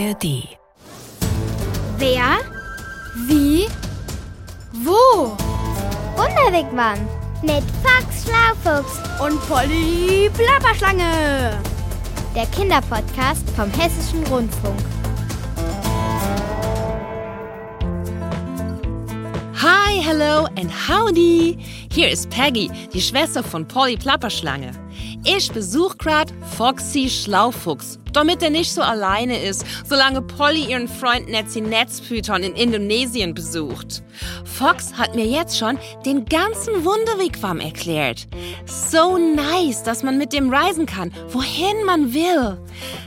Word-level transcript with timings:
ARD. 0.00 0.48
Wer? 1.98 2.38
Wie? 3.26 3.66
Wo? 4.72 5.36
Wunderwegmann 6.16 6.98
mit 7.42 7.62
Fox 7.82 8.24
Schlaufuchs 8.24 8.98
Und 9.20 9.38
Polly 9.48 10.30
Plapperschlange. 10.32 11.60
der 12.34 12.46
Kinderpodcast 12.46 13.48
vom 13.50 13.70
Hessischen 13.72 14.24
Rundfunk. 14.28 14.78
Hi, 19.60 20.00
hello 20.00 20.46
and 20.56 20.70
howdy! 20.88 21.58
Hier 21.92 22.08
ist 22.08 22.30
Peggy, 22.30 22.70
die 22.94 23.02
Schwester 23.02 23.42
von 23.42 23.66
Polly 23.68 23.96
Plapperschlange. 23.96 24.70
Ich 25.24 25.52
besuche 25.52 25.98
grad 25.98 26.32
Foxy 26.56 27.10
Schlaufuchs, 27.10 27.98
damit 28.12 28.42
er 28.42 28.48
nicht 28.48 28.72
so 28.72 28.80
alleine 28.80 29.38
ist, 29.38 29.66
solange 29.86 30.22
Polly 30.22 30.70
ihren 30.70 30.88
Freund 30.88 31.28
Netzi 31.28 31.60
Netzpython 31.60 32.42
in 32.42 32.54
Indonesien 32.54 33.34
besucht. 33.34 34.02
Fox 34.44 34.94
hat 34.94 35.14
mir 35.14 35.26
jetzt 35.26 35.58
schon 35.58 35.78
den 36.06 36.24
ganzen 36.24 36.86
Wunderwegwam 36.86 37.60
erklärt. 37.60 38.28
So 38.64 39.18
nice, 39.18 39.82
dass 39.82 40.02
man 40.02 40.16
mit 40.16 40.32
dem 40.32 40.52
reisen 40.52 40.86
kann, 40.86 41.12
wohin 41.28 41.84
man 41.84 42.14
will. 42.14 42.58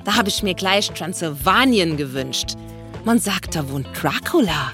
Da 0.05 0.15
habe 0.15 0.29
ich 0.29 0.43
mir 0.43 0.53
gleich 0.53 0.91
Transsilvanien 0.91 1.97
gewünscht. 1.97 2.51
Man 3.05 3.17
sagt, 3.17 3.55
da 3.55 3.67
wohnt 3.69 3.87
Dracula. 3.99 4.71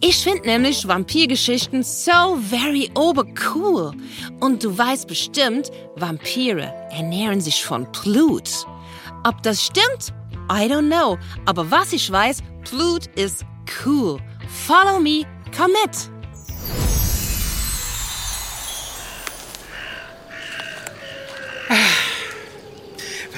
Ich 0.00 0.16
finde 0.18 0.46
nämlich 0.46 0.86
Vampirgeschichten 0.86 1.82
so 1.82 2.38
very 2.48 2.90
obercool. 2.96 3.92
Und 4.40 4.62
du 4.62 4.76
weißt 4.76 5.08
bestimmt, 5.08 5.70
Vampire 5.96 6.72
ernähren 6.90 7.40
sich 7.40 7.64
von 7.64 7.86
Blut. 7.90 8.66
Ob 9.24 9.42
das 9.42 9.66
stimmt? 9.66 10.14
I 10.50 10.66
don't 10.66 10.88
know. 10.88 11.18
Aber 11.46 11.70
was 11.70 11.92
ich 11.92 12.10
weiß, 12.10 12.42
Blut 12.70 13.06
ist 13.16 13.44
cool. 13.84 14.18
Follow 14.66 14.98
me, 15.00 15.24
komm 15.56 15.70
mit. 15.84 16.10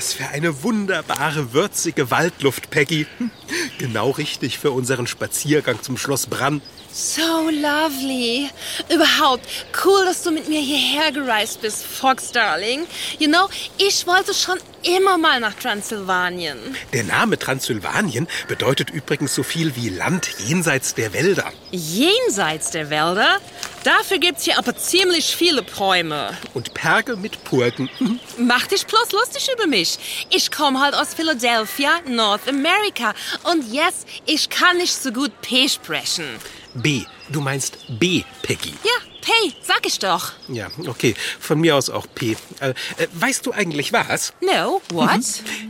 Was 0.03 0.15
für 0.15 0.27
eine 0.31 0.65
wunderbare, 0.65 1.53
würzige 1.53 2.11
Waldluft, 2.11 2.71
Peggy. 2.71 3.07
Hm, 3.19 3.31
Genau 3.79 4.11
richtig 4.11 4.59
für 4.59 4.73
unseren 4.73 5.07
Spaziergang 5.07 5.81
zum 5.81 5.97
Schloss 5.97 6.27
Brann. 6.27 6.61
So 6.95 7.49
lovely. 7.49 8.51
Überhaupt, 8.93 9.47
cool, 9.83 10.05
dass 10.05 10.23
du 10.23 10.31
mit 10.31 10.49
mir 10.49 10.61
hierher 10.61 11.11
gereist 11.11 11.63
bist, 11.63 11.85
Fox 11.87 12.33
Darling. 12.33 12.87
You 13.19 13.29
know, 13.29 13.49
ich 13.79 14.07
wollte 14.07 14.35
schon 14.35 14.59
immer 14.83 15.17
mal 15.17 15.41
nach 15.41 15.55
Transsilvanien. 15.55 16.59
Der 16.93 17.05
Name 17.05 17.39
Transsilvanien 17.39 18.29
bedeutet 18.47 18.91
übrigens 18.91 19.35
so 19.35 19.43
viel 19.43 19.75
wie 19.75 19.89
Land 19.89 20.29
jenseits 20.47 20.95
der 20.95 21.15
Wälder. 21.15 21.51
Jenseits 21.71 22.73
der 22.73 22.91
Wälder? 22.91 23.39
Dafür 23.85 24.19
gibt's 24.19 24.45
hier 24.45 24.59
aber 24.59 24.77
ziemlich 24.77 25.35
viele 25.35 25.63
Bäume. 25.63 26.37
Und 26.53 26.75
Perge 26.75 27.17
mit 27.17 27.43
Purken. 27.45 27.89
Hm, 27.99 28.21
Mach 28.37 28.67
dich 28.67 28.87
bloß 28.87 29.13
lustig 29.13 29.49
über 29.55 29.67
mich. 29.67 30.27
Ich 30.31 30.51
komme 30.51 30.79
halt 30.81 30.95
aus 30.95 31.15
Philadelphia, 31.15 32.01
North 32.07 32.47
America. 32.49 33.15
Und 33.45 33.73
yes, 33.73 34.05
ich 34.27 34.51
kann 34.51 34.77
nicht 34.77 34.95
so 34.95 35.11
gut 35.11 35.33
P 35.41 35.69
sprechen. 35.71 36.27
B. 36.75 37.03
Du 37.31 37.41
meinst 37.41 37.79
B, 37.99 38.23
Peggy. 38.43 38.73
Ja, 38.85 38.91
P, 39.21 39.31
sag 39.63 39.87
ich 39.87 39.99
doch. 39.99 40.33
Ja, 40.49 40.69
okay. 40.89 41.15
Von 41.39 41.61
mir 41.61 41.77
aus 41.77 41.91
auch 41.91 42.07
P. 42.15 42.37
Äh, 42.61 42.75
weißt 43.13 43.47
du 43.47 43.53
eigentlich 43.53 43.93
was? 43.93 44.33
No, 44.41 44.81
what? 44.91 45.21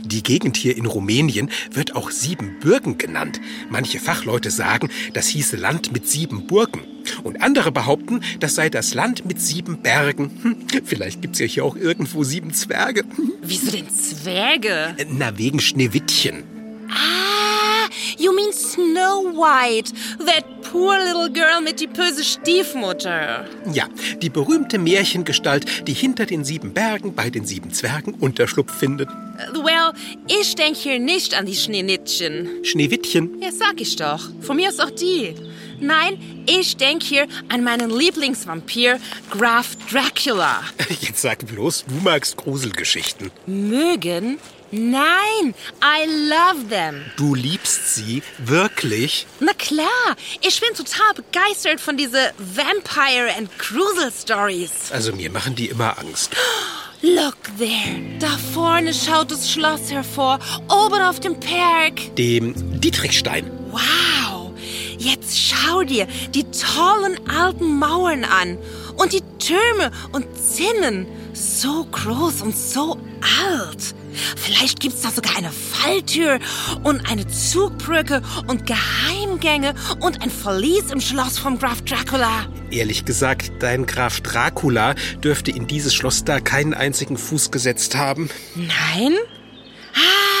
Die 0.03 0.23
Gegend 0.23 0.57
hier 0.57 0.75
in 0.75 0.85
Rumänien 0.87 1.51
wird 1.71 1.95
auch 1.95 2.09
Siebenbürgen 2.09 2.97
genannt. 2.97 3.39
Manche 3.69 3.99
Fachleute 3.99 4.49
sagen, 4.49 4.89
das 5.13 5.27
hieße 5.27 5.55
Land 5.57 5.91
mit 5.91 6.09
sieben 6.09 6.47
Burgen. 6.47 6.81
Und 7.23 7.41
andere 7.41 7.71
behaupten, 7.71 8.23
das 8.39 8.55
sei 8.55 8.69
das 8.69 8.93
Land 8.93 9.25
mit 9.25 9.39
sieben 9.41 9.81
Bergen. 9.81 10.39
Hm, 10.41 10.85
Vielleicht 10.85 11.21
gibt's 11.21 11.39
ja 11.39 11.45
hier 11.45 11.65
auch 11.65 11.75
irgendwo 11.75 12.23
sieben 12.23 12.53
Zwerge. 12.53 13.01
Hm, 13.01 13.33
Wieso 13.41 13.71
denn 13.71 13.89
Zwerge? 13.89 14.95
Na, 15.09 15.37
wegen 15.37 15.59
Schneewittchen. 15.59 16.43
Ah, 16.89 17.32
you 18.19 18.35
mean 18.35 18.51
Snow 18.51 19.23
White, 19.33 19.91
that 20.25 20.43
poor 20.71 20.97
little 20.97 21.29
girl 21.29 21.61
mit 21.61 21.79
die 21.79 21.87
böse 21.87 22.23
Stiefmutter. 22.23 23.45
Ja, 23.73 23.87
die 24.21 24.29
berühmte 24.29 24.79
Märchengestalt, 24.79 25.87
die 25.87 25.93
hinter 25.93 26.25
den 26.25 26.43
sieben 26.43 26.73
Bergen 26.73 27.13
bei 27.13 27.29
den 27.29 27.45
sieben 27.45 27.71
Zwergen 27.71 28.15
Unterschlupf 28.15 28.73
findet. 28.73 29.09
Well, 29.53 29.93
ich 30.27 30.55
denk 30.55 30.75
hier 30.75 30.99
nicht 30.99 31.33
an 31.33 31.45
die 31.45 31.55
Schneenittchen. 31.55 32.63
Schneewittchen. 32.63 33.41
Ja, 33.41 33.51
sag 33.51 33.81
ich 33.81 33.95
doch. 33.95 34.29
Von 34.41 34.57
mir 34.57 34.69
ist 34.69 34.81
auch 34.81 34.91
die. 34.91 35.35
Nein, 35.79 36.45
ich 36.47 36.77
denk 36.77 37.03
hier 37.03 37.27
an 37.49 37.63
meinen 37.63 37.89
Lieblingsvampir, 37.89 38.99
Graf 39.29 39.75
Dracula. 39.91 40.63
Jetzt 41.01 41.21
sag 41.21 41.45
bloß, 41.45 41.85
du 41.87 41.95
magst 42.03 42.37
Gruselgeschichten. 42.37 43.31
Mögen? 43.45 44.37
Nein, 44.75 45.53
I 45.83 46.07
love 46.07 46.67
them. 46.67 47.05
Du 47.15 47.35
liebst 47.35 47.93
sie 47.93 48.23
wirklich? 48.39 49.27
Na 49.39 49.53
klar, 49.53 50.15
ich 50.41 50.59
bin 50.59 50.73
total 50.73 51.13
begeistert 51.13 51.79
von 51.79 51.95
diese 51.95 52.31
Vampire 52.39 53.31
and 53.37 53.51
Grusel 53.59 54.11
Stories. 54.11 54.71
Also 54.91 55.13
mir 55.13 55.29
machen 55.29 55.53
die 55.53 55.67
immer 55.67 55.99
Angst. 55.99 56.31
Look 57.03 57.37
there, 57.59 58.17
da 58.17 58.35
vorne 58.51 58.95
schaut 58.95 59.29
das 59.29 59.51
Schloss 59.51 59.91
hervor, 59.91 60.39
oben 60.67 61.03
auf 61.03 61.19
dem 61.19 61.39
Berg. 61.39 62.15
Dem 62.15 62.55
Dietrichstein. 62.81 63.51
Wow, 63.69 64.53
jetzt 64.97 65.37
schau 65.37 65.83
dir 65.83 66.07
die 66.33 66.45
tollen 66.45 67.19
alten 67.29 67.77
Mauern 67.77 68.23
an 68.23 68.57
und 68.95 69.13
die 69.13 69.21
Türme 69.37 69.91
und 70.13 70.25
Zinnen, 70.35 71.05
so 71.33 71.85
groß 71.85 72.41
und 72.41 72.55
so 72.55 72.97
alt. 73.21 73.95
Vielleicht 74.35 74.79
gibt's 74.79 75.01
da 75.01 75.09
sogar 75.09 75.37
eine 75.37 75.51
Falltür 75.51 76.39
und 76.83 77.09
eine 77.09 77.27
Zugbrücke 77.27 78.21
und 78.47 78.65
Geheimgänge 78.65 79.73
und 79.99 80.21
ein 80.21 80.29
Verlies 80.29 80.91
im 80.91 81.01
Schloss 81.01 81.39
vom 81.39 81.57
Graf 81.57 81.81
Dracula. 81.81 82.45
Ehrlich 82.69 83.05
gesagt, 83.05 83.51
dein 83.59 83.85
Graf 83.85 84.21
Dracula 84.21 84.95
dürfte 85.23 85.51
in 85.51 85.67
dieses 85.67 85.93
Schloss 85.93 86.23
da 86.23 86.39
keinen 86.39 86.73
einzigen 86.73 87.17
Fuß 87.17 87.51
gesetzt 87.51 87.95
haben. 87.95 88.29
Nein? 88.55 89.13
Ah, 89.95 90.32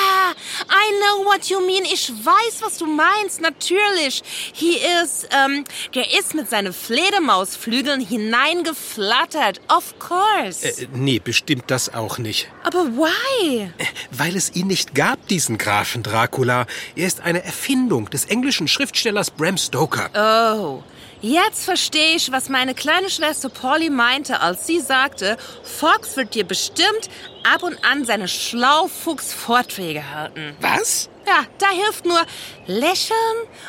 I 0.69 0.91
know 0.99 1.25
what 1.25 1.45
you 1.49 1.59
mean. 1.59 1.83
Ich 1.85 2.11
weiß, 2.11 2.61
was 2.61 2.77
du 2.77 2.85
meinst. 2.85 3.41
Natürlich. 3.41 4.23
He 4.53 4.77
is, 5.01 5.27
ähm, 5.31 5.63
der 5.93 6.17
ist 6.17 6.33
mit 6.33 6.49
seinen 6.49 6.73
Fledermausflügeln 6.73 8.01
hineingeflattert. 8.01 9.61
Of 9.69 9.97
course. 9.99 10.67
Äh, 10.67 10.87
nee, 10.93 11.19
bestimmt 11.19 11.65
das 11.67 11.93
auch 11.93 12.17
nicht. 12.17 12.47
Aber 12.63 12.85
why? 12.85 13.71
Weil 14.11 14.35
es 14.35 14.55
ihn 14.55 14.67
nicht 14.67 14.95
gab, 14.95 15.27
diesen 15.27 15.57
Grafen 15.57 16.03
Dracula. 16.03 16.65
Er 16.95 17.07
ist 17.07 17.21
eine 17.21 17.43
Erfindung 17.43 18.09
des 18.09 18.25
englischen 18.25 18.67
Schriftstellers 18.67 19.31
Bram 19.31 19.57
Stoker. 19.57 20.09
Oh. 20.15 20.83
Jetzt 21.23 21.63
verstehe 21.63 22.17
ich, 22.17 22.33
was 22.33 22.49
meine 22.49 22.75
kleine 22.75 23.09
Schwester 23.09 23.47
Polly 23.47 23.89
meinte, 23.89 24.41
als 24.41 24.67
sie 24.67 24.81
sagte, 24.81 25.37
Fox 25.63 26.17
wird 26.17 26.35
dir 26.35 26.43
bestimmt 26.43 27.09
ab 27.49 27.63
und 27.63 27.77
an 27.85 28.03
seine 28.03 28.27
Schlaufuchs-Vorträge 28.27 30.11
halten. 30.11 30.53
Was? 30.59 31.09
Ja, 31.25 31.45
da 31.59 31.69
hilft 31.69 32.05
nur 32.05 32.21
lächeln 32.67 33.17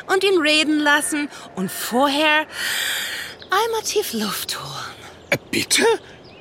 und 0.07 0.25
ihn 0.25 0.37
reden 0.41 0.79
lassen 0.79 1.29
und 1.55 1.71
vorher 1.71 2.45
einmal 3.49 3.83
tief 3.85 4.11
Luft 4.11 4.59
holen. 4.61 4.95
Äh, 5.29 5.37
bitte? 5.49 5.85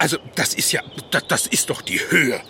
Also, 0.01 0.17
das 0.35 0.55
ist 0.55 0.73
ja, 0.73 0.83
das, 1.13 1.29
das 1.29 1.47
ist 1.47 1.71
doch 1.71 1.83
die 1.83 2.01
Höhe. 2.11 2.41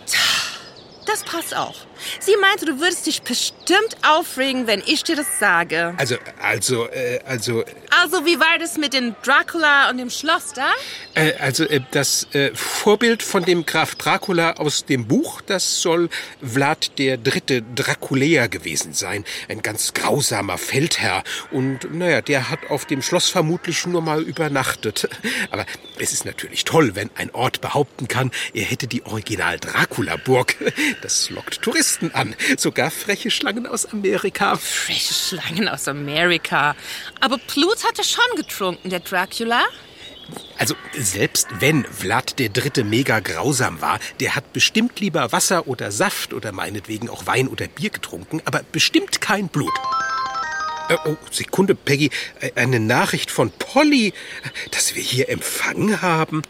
Das 1.05 1.23
passt 1.23 1.55
auch. 1.55 1.75
Sie 2.19 2.35
meinte, 2.41 2.65
du 2.65 2.79
würdest 2.79 3.05
dich 3.05 3.21
bestimmt 3.21 3.95
aufregen, 4.07 4.67
wenn 4.67 4.81
ich 4.85 5.03
dir 5.03 5.15
das 5.15 5.39
sage. 5.39 5.93
Also, 5.97 6.15
also, 6.41 6.87
äh, 6.89 7.19
also, 7.25 7.63
Also, 8.03 8.25
wie 8.25 8.39
war 8.39 8.57
das 8.59 8.77
mit 8.77 8.93
dem 8.93 9.15
Dracula 9.23 9.89
und 9.89 9.97
dem 9.97 10.09
Schloss 10.09 10.53
da? 10.53 10.67
äh, 11.15 11.33
also, 11.39 11.63
äh, 11.65 11.81
das 11.91 12.27
äh, 12.33 12.51
Vorbild 12.53 13.23
von 13.23 13.43
dem 13.43 13.65
Graf 13.65 13.95
Dracula 13.95 14.53
aus 14.53 14.85
dem 14.85 15.07
Buch, 15.07 15.41
das 15.41 15.81
soll 15.81 16.09
Vlad 16.43 16.97
der 16.99 17.17
dritte 17.17 17.61
Draculea 17.61 18.47
gewesen 18.47 18.93
sein. 18.93 19.23
Ein 19.49 19.61
ganz 19.61 19.93
grausamer 19.93 20.57
Feldherr. 20.57 21.23
Und, 21.51 21.93
naja, 21.93 22.21
der 22.21 22.49
hat 22.49 22.59
auf 22.69 22.85
dem 22.85 23.01
Schloss 23.01 23.29
vermutlich 23.29 23.85
nur 23.85 24.01
mal 24.01 24.21
übernachtet. 24.21 25.09
Aber 25.51 25.65
es 25.99 26.11
ist 26.13 26.25
natürlich 26.25 26.63
toll, 26.65 26.95
wenn 26.95 27.09
ein 27.15 27.31
Ort 27.33 27.61
behaupten 27.61 28.07
kann, 28.07 28.31
er 28.53 28.63
hätte 28.63 28.87
die 28.87 29.05
Original-Dracula-Burg. 29.05 30.55
Das 31.01 31.29
lockt 31.29 31.61
Touristen 31.61 31.94
an. 32.13 32.35
Sogar 32.57 32.91
freche 32.91 33.31
Schlangen 33.31 33.67
aus 33.67 33.85
Amerika. 33.85 34.55
Freche 34.55 35.13
Schlangen 35.13 35.67
aus 35.67 35.87
Amerika. 35.87 36.75
Aber 37.19 37.37
Blut 37.37 37.83
hat 37.83 37.97
er 37.97 38.03
schon 38.03 38.35
getrunken, 38.35 38.89
der 38.89 38.99
Dracula. 38.99 39.63
Also 40.57 40.75
selbst 40.97 41.47
wenn 41.59 41.85
Vlad 41.85 42.39
der 42.39 42.49
Dritte 42.49 42.83
mega 42.83 43.19
grausam 43.19 43.81
war, 43.81 43.99
der 44.19 44.35
hat 44.35 44.53
bestimmt 44.53 44.99
lieber 44.99 45.31
Wasser 45.31 45.67
oder 45.67 45.91
Saft 45.91 46.33
oder 46.33 46.51
meinetwegen 46.51 47.09
auch 47.09 47.27
Wein 47.27 47.47
oder 47.47 47.67
Bier 47.67 47.89
getrunken, 47.89 48.41
aber 48.45 48.61
bestimmt 48.71 49.21
kein 49.21 49.49
Blut. 49.49 49.73
Äh, 50.87 50.97
oh, 51.05 51.17
Sekunde, 51.31 51.73
Peggy. 51.73 52.11
Äh, 52.39 52.51
eine 52.55 52.79
Nachricht 52.79 53.31
von 53.31 53.51
Polly, 53.51 54.13
dass 54.71 54.95
wir 54.95 55.01
hier 55.01 55.29
Empfang 55.29 56.01
haben. 56.01 56.43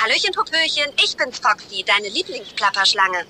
Hallöchen, 0.00 0.32
Popöchen, 0.32 0.92
ich 1.04 1.16
bin's 1.16 1.40
Foxy, 1.40 1.84
deine 1.84 2.08
Lieblingsklapperschlange. 2.08 3.26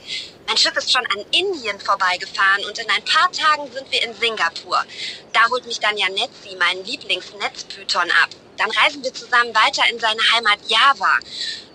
Mein 0.47 0.57
Schiff 0.57 0.77
ist 0.77 0.93
schon 0.93 1.05
an 1.07 1.25
Indien 1.33 1.81
vorbeigefahren 1.81 2.65
und 2.67 2.79
in 2.79 2.89
ein 2.91 3.05
paar 3.05 3.31
Tagen 3.33 3.73
sind 3.73 3.91
wir 3.91 4.03
in 4.03 4.15
Singapur. 4.15 4.85
Da 5.33 5.49
holt 5.51 5.67
mich 5.67 5.81
dann 5.81 5.97
ja 5.97 6.09
Netzi, 6.09 6.55
mein 6.59 6.85
Lieblingsnetzpython, 6.85 8.11
ab. 8.23 8.31
Dann 8.57 8.71
reisen 8.71 9.03
wir 9.03 9.13
zusammen 9.13 9.55
weiter 9.55 9.83
in 9.91 9.99
seine 9.99 10.21
Heimat 10.33 10.61
Java. 10.69 11.19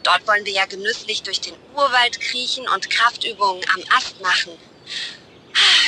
Dort 0.03 0.25
wollen 0.27 0.45
wir 0.45 0.53
ja 0.53 0.65
genüsslich 0.65 1.23
durch 1.23 1.41
den 1.41 1.55
Urwald 1.73 2.21
kriechen 2.21 2.67
und 2.69 2.89
Kraftübungen 2.89 3.65
am 3.73 3.81
Ast 3.97 4.21
machen. 4.21 4.51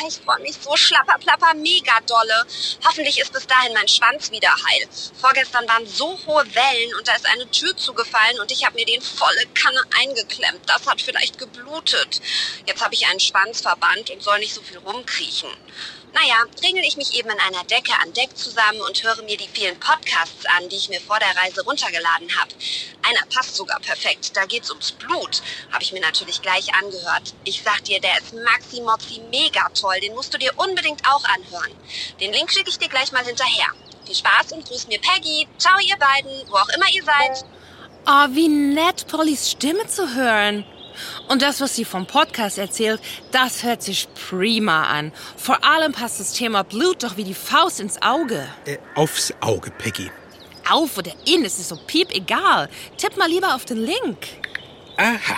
Ich 0.07 0.19
freue 0.23 0.39
mich 0.41 0.55
so 0.61 0.75
schlapperplapper 0.75 1.53
mega 1.55 1.99
dolle. 2.05 2.45
Hoffentlich 2.85 3.19
ist 3.19 3.33
bis 3.33 3.47
dahin 3.47 3.73
mein 3.73 3.87
Schwanz 3.87 4.31
wieder 4.31 4.49
heil. 4.49 4.87
Vorgestern 5.19 5.67
waren 5.67 5.85
so 5.85 6.17
hohe 6.25 6.45
Wellen 6.55 6.95
und 6.97 7.07
da 7.07 7.15
ist 7.15 7.27
eine 7.27 7.49
Tür 7.51 7.75
zugefallen 7.75 8.39
und 8.39 8.51
ich 8.51 8.65
habe 8.65 8.75
mir 8.75 8.85
den 8.85 9.01
volle 9.01 9.45
Kanne 9.53 9.81
eingeklemmt. 9.99 10.61
Das 10.67 10.85
hat 10.85 11.01
vielleicht 11.01 11.37
geblutet. 11.37 12.21
Jetzt 12.65 12.83
habe 12.83 12.93
ich 12.93 13.07
einen 13.07 13.19
Schwanzverband 13.19 14.09
und 14.11 14.23
soll 14.23 14.39
nicht 14.39 14.53
so 14.53 14.61
viel 14.61 14.77
rumkriechen. 14.77 15.49
Naja, 16.19 16.45
ringel 16.63 16.83
ich 16.83 16.97
mich 16.97 17.13
eben 17.13 17.29
in 17.29 17.39
einer 17.39 17.63
Decke 17.65 17.93
an 18.01 18.11
Deck 18.13 18.35
zusammen 18.35 18.81
und 18.81 19.03
höre 19.03 19.21
mir 19.23 19.37
die 19.37 19.47
vielen 19.47 19.79
Podcasts 19.79 20.47
an, 20.57 20.67
die 20.67 20.75
ich 20.75 20.89
mir 20.89 20.99
vor 20.99 21.19
der 21.19 21.35
Reise 21.35 21.63
runtergeladen 21.63 22.27
habe. 22.39 22.49
Einer 23.07 23.23
passt 23.31 23.55
sogar 23.55 23.79
perfekt. 23.79 24.35
Da 24.35 24.45
geht's 24.45 24.71
ums 24.71 24.93
Blut. 24.93 25.43
Habe 25.71 25.83
ich 25.83 25.91
mir 25.91 26.01
natürlich 26.01 26.41
gleich 26.41 26.73
angehört. 26.73 27.35
Ich 27.43 27.61
sag 27.61 27.83
dir, 27.83 28.01
der 28.01 28.17
ist 28.17 28.33
Maxi 28.33 28.81
Moxi 28.81 29.21
mega 29.29 29.69
toll. 29.79 29.99
Den 30.01 30.15
musst 30.15 30.33
du 30.33 30.39
dir 30.39 30.51
unbedingt 30.57 31.07
auch 31.07 31.23
anhören. 31.25 31.71
Den 32.19 32.33
Link 32.33 32.51
schicke 32.51 32.69
ich 32.69 32.79
dir 32.79 32.89
gleich 32.89 33.11
mal 33.11 33.23
hinterher. 33.23 33.67
Viel 34.05 34.15
Spaß 34.15 34.53
und 34.53 34.65
grüß 34.67 34.87
mir 34.87 34.99
Peggy. 34.99 35.47
Ciao, 35.59 35.77
ihr 35.79 35.97
beiden, 35.97 36.31
wo 36.49 36.55
auch 36.55 36.69
immer 36.69 36.89
ihr 36.93 37.03
seid. 37.03 37.45
Oh, 38.07 38.35
wie 38.35 38.47
nett, 38.47 39.07
Pollys 39.07 39.51
Stimme 39.51 39.85
zu 39.85 40.15
hören. 40.15 40.65
Und 41.27 41.41
das, 41.41 41.61
was 41.61 41.75
sie 41.75 41.85
vom 41.85 42.05
Podcast 42.05 42.57
erzählt, 42.57 43.01
das 43.31 43.63
hört 43.63 43.81
sich 43.81 44.07
prima 44.29 44.83
an. 44.83 45.11
Vor 45.35 45.63
allem 45.63 45.91
passt 45.91 46.19
das 46.19 46.33
Thema 46.33 46.63
Blut 46.63 47.03
doch 47.03 47.17
wie 47.17 47.23
die 47.23 47.33
Faust 47.33 47.79
ins 47.79 48.01
Auge. 48.01 48.47
Äh, 48.65 48.77
aufs 48.95 49.33
Auge, 49.41 49.71
Peggy. 49.71 50.11
Auf 50.69 50.97
oder 50.97 51.11
in, 51.25 51.45
es 51.45 51.59
ist 51.59 51.69
so 51.69 51.77
piep 51.87 52.11
egal. 52.11 52.69
Tipp 52.97 53.15
mal 53.17 53.29
lieber 53.29 53.55
auf 53.55 53.65
den 53.65 53.77
Link. 53.77 54.27
Aha, 54.97 55.37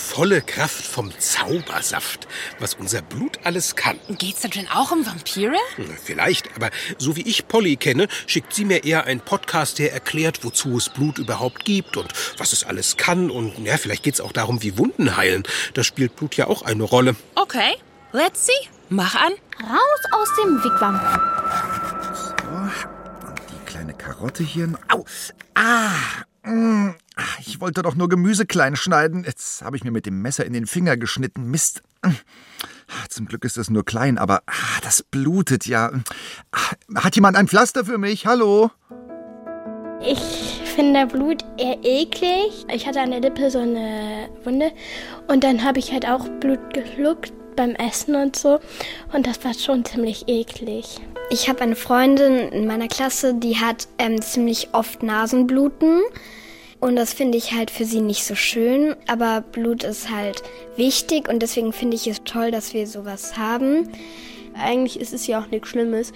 volle 0.00 0.40
Kraft 0.40 0.84
vom 0.84 1.12
Zaubersaft, 1.18 2.26
was 2.58 2.74
unser 2.74 3.02
Blut 3.02 3.38
alles 3.44 3.76
kann. 3.76 4.00
Geht's 4.08 4.40
da 4.40 4.48
denn 4.48 4.66
auch 4.68 4.90
um 4.90 5.06
Vampire? 5.06 5.56
Vielleicht, 6.02 6.56
aber 6.56 6.70
so 6.98 7.16
wie 7.16 7.22
ich 7.22 7.46
Polly 7.46 7.76
kenne, 7.76 8.08
schickt 8.26 8.54
sie 8.54 8.64
mir 8.64 8.84
eher 8.84 9.04
einen 9.04 9.20
Podcast, 9.20 9.78
der 9.78 9.92
erklärt, 9.92 10.42
wozu 10.42 10.76
es 10.76 10.88
Blut 10.88 11.18
überhaupt 11.18 11.64
gibt 11.64 11.96
und 11.96 12.12
was 12.38 12.52
es 12.52 12.64
alles 12.64 12.96
kann. 12.96 13.30
Und 13.30 13.58
ja, 13.64 13.76
vielleicht 13.76 14.02
geht's 14.02 14.20
auch 14.20 14.32
darum, 14.32 14.62
wie 14.62 14.78
Wunden 14.78 15.16
heilen. 15.16 15.44
Da 15.74 15.84
spielt 15.84 16.16
Blut 16.16 16.36
ja 16.36 16.46
auch 16.48 16.62
eine 16.62 16.82
Rolle. 16.82 17.14
Okay, 17.34 17.76
let's 18.12 18.46
see. 18.46 18.68
Mach 18.88 19.14
an. 19.14 19.32
Raus 19.62 20.02
aus 20.12 20.28
dem 20.42 20.64
Wigwam. 20.64 20.98
So, 22.14 23.28
und 23.28 23.40
die 23.50 23.70
kleine 23.70 23.94
Karotte 23.94 24.42
hier. 24.42 24.72
Au! 24.88 25.04
Ah! 25.54 25.90
Mm. 26.42 26.94
Ich 27.40 27.60
wollte 27.60 27.82
doch 27.82 27.94
nur 27.94 28.08
Gemüse 28.08 28.46
klein 28.46 28.76
schneiden. 28.76 29.24
Jetzt 29.24 29.62
habe 29.62 29.76
ich 29.76 29.84
mir 29.84 29.90
mit 29.90 30.06
dem 30.06 30.22
Messer 30.22 30.44
in 30.44 30.52
den 30.52 30.66
Finger 30.66 30.96
geschnitten. 30.96 31.50
Mist. 31.50 31.82
Zum 33.08 33.26
Glück 33.26 33.44
ist 33.44 33.56
es 33.56 33.70
nur 33.70 33.84
klein, 33.84 34.18
aber 34.18 34.42
ah, 34.46 34.80
das 34.82 35.02
blutet 35.02 35.66
ja. 35.66 35.90
Hat 36.94 37.14
jemand 37.14 37.36
ein 37.36 37.48
Pflaster 37.48 37.84
für 37.84 37.98
mich? 37.98 38.26
Hallo? 38.26 38.70
Ich 40.02 40.62
finde 40.74 41.06
Blut 41.06 41.44
eher 41.58 41.78
eklig. 41.82 42.64
Ich 42.72 42.86
hatte 42.86 43.00
an 43.00 43.10
der 43.10 43.20
Lippe 43.20 43.50
so 43.50 43.58
eine 43.58 44.30
Wunde 44.44 44.72
und 45.28 45.44
dann 45.44 45.62
habe 45.62 45.78
ich 45.78 45.92
halt 45.92 46.06
auch 46.06 46.26
Blut 46.40 46.72
geschluckt 46.72 47.32
beim 47.54 47.74
Essen 47.74 48.14
und 48.14 48.34
so 48.34 48.60
und 49.12 49.26
das 49.26 49.44
war 49.44 49.52
schon 49.52 49.84
ziemlich 49.84 50.26
eklig. 50.26 50.98
Ich 51.30 51.48
habe 51.48 51.60
eine 51.60 51.76
Freundin 51.76 52.48
in 52.48 52.66
meiner 52.66 52.88
Klasse, 52.88 53.34
die 53.34 53.58
hat 53.58 53.88
ähm, 53.98 54.22
ziemlich 54.22 54.70
oft 54.72 55.02
Nasenbluten. 55.02 56.00
Und 56.80 56.96
das 56.96 57.12
finde 57.12 57.36
ich 57.36 57.52
halt 57.52 57.70
für 57.70 57.84
sie 57.84 58.00
nicht 58.00 58.24
so 58.24 58.34
schön. 58.34 58.96
Aber 59.06 59.42
Blut 59.42 59.84
ist 59.84 60.10
halt 60.10 60.42
wichtig 60.76 61.28
und 61.28 61.40
deswegen 61.40 61.72
finde 61.72 61.96
ich 61.96 62.06
es 62.06 62.24
toll, 62.24 62.50
dass 62.50 62.72
wir 62.72 62.86
sowas 62.86 63.36
haben. 63.36 63.88
Eigentlich 64.54 64.98
ist 64.98 65.12
es 65.12 65.26
ja 65.26 65.40
auch 65.40 65.48
nichts 65.48 65.68
Schlimmes. 65.68 66.12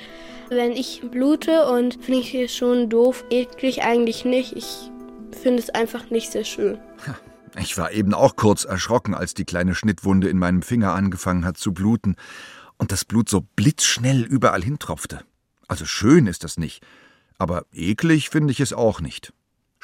Wenn 0.49 0.72
ich 0.72 1.02
blute 1.11 1.66
und 1.69 2.02
finde 2.02 2.20
ich 2.20 2.34
es 2.34 2.55
schon 2.55 2.88
doof, 2.88 3.25
eklig 3.31 3.82
eigentlich 3.82 4.25
nicht. 4.25 4.55
Ich 4.56 4.90
finde 5.43 5.62
es 5.62 5.70
einfach 5.70 6.11
nicht 6.11 6.32
sehr 6.32 6.44
schön. 6.44 6.78
Ich 7.58 7.78
war 7.78 7.93
eben 7.93 8.14
auch 8.14 8.34
kurz 8.34 8.64
erschrocken, 8.64 9.14
als 9.14 9.34
die 9.34 9.44
kleine 9.44 9.75
Schnittwunde 9.75 10.28
in 10.28 10.38
meinem 10.38 10.62
Finger 10.62 10.93
angefangen 10.93 11.44
hat 11.44 11.56
zu 11.56 11.72
bluten 11.72 12.16
und 12.78 12.90
das 12.90 13.05
Blut 13.05 13.28
so 13.28 13.43
blitzschnell 13.55 14.22
überall 14.22 14.62
hintropfte. 14.62 15.20
Also 15.69 15.84
schön 15.84 16.26
ist 16.26 16.43
das 16.43 16.56
nicht, 16.56 16.82
aber 17.38 17.64
eklig 17.72 18.31
finde 18.31 18.52
ich 18.52 18.61
es 18.61 18.72
auch 18.72 19.00
nicht. 19.00 19.32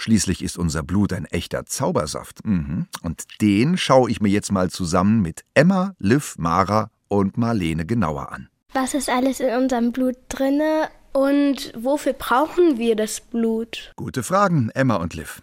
Schließlich 0.01 0.43
ist 0.43 0.57
unser 0.57 0.83
Blut 0.83 1.13
ein 1.13 1.27
echter 1.27 1.67
Zaubersaft. 1.67 2.43
Mhm. 2.47 2.87
Und 3.03 3.25
den 3.43 3.77
schaue 3.77 4.11
ich 4.11 4.23
mir 4.23 4.31
jetzt 4.31 4.51
mal 4.51 4.71
zusammen 4.71 5.21
mit 5.21 5.45
Emma, 5.53 5.95
Liv, 5.99 6.37
Mara 6.39 6.91
und 7.09 7.37
Marlene 7.37 7.85
genauer 7.85 8.33
an. 8.33 8.49
Was 8.73 8.95
ist 8.95 9.11
alles 9.11 9.41
in 9.41 9.55
unserem 9.55 9.93
Blut 9.93 10.17
drinne 10.31 10.89
und 11.13 11.75
wofür 11.77 12.15
brauchen 12.15 12.79
wir 12.79 12.97
das 12.97 13.21
Blut? 13.21 13.93
Gute 13.97 14.23
Fragen, 14.23 14.71
Emma 14.71 14.95
und 14.95 15.13
Liv. 15.13 15.43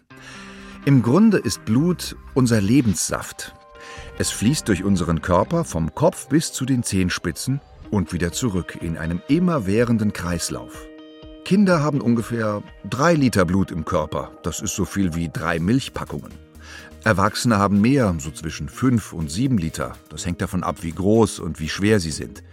Im 0.86 1.04
Grunde 1.04 1.38
ist 1.38 1.64
Blut 1.64 2.16
unser 2.34 2.60
Lebenssaft. 2.60 3.54
Es 4.18 4.32
fließt 4.32 4.68
durch 4.68 4.84
unseren 4.84 5.22
Körper 5.22 5.66
vom 5.66 5.94
Kopf 5.94 6.30
bis 6.30 6.52
zu 6.52 6.66
den 6.66 6.82
Zehenspitzen 6.82 7.62
und 7.92 8.12
wieder 8.12 8.32
zurück 8.32 8.80
in 8.82 8.98
einem 8.98 9.22
immerwährenden 9.28 10.14
Kreislauf. 10.14 10.88
Kinder 11.48 11.82
haben 11.82 12.02
ungefähr 12.02 12.62
drei 12.90 13.14
Liter 13.14 13.46
Blut 13.46 13.72
im 13.72 13.86
Körper. 13.86 14.34
Das 14.44 14.60
ist 14.60 14.76
so 14.76 14.84
viel 14.84 15.16
wie 15.16 15.30
drei 15.30 15.60
Milchpackungen. 15.60 16.34
Erwachsene 17.06 17.58
haben 17.58 17.80
mehr, 17.80 18.14
so 18.20 18.32
zwischen 18.32 18.68
fünf 18.68 19.14
und 19.14 19.32
sieben 19.32 19.58
Liter. 19.58 19.96
Das 20.10 20.26
hängt 20.26 20.42
davon 20.42 20.62
ab, 20.62 20.80
wie 20.82 20.92
groß 20.92 21.40
und 21.40 21.62
wie 21.62 21.70
schwer 21.70 22.02
sie 22.02 22.12
sind. 22.12 22.44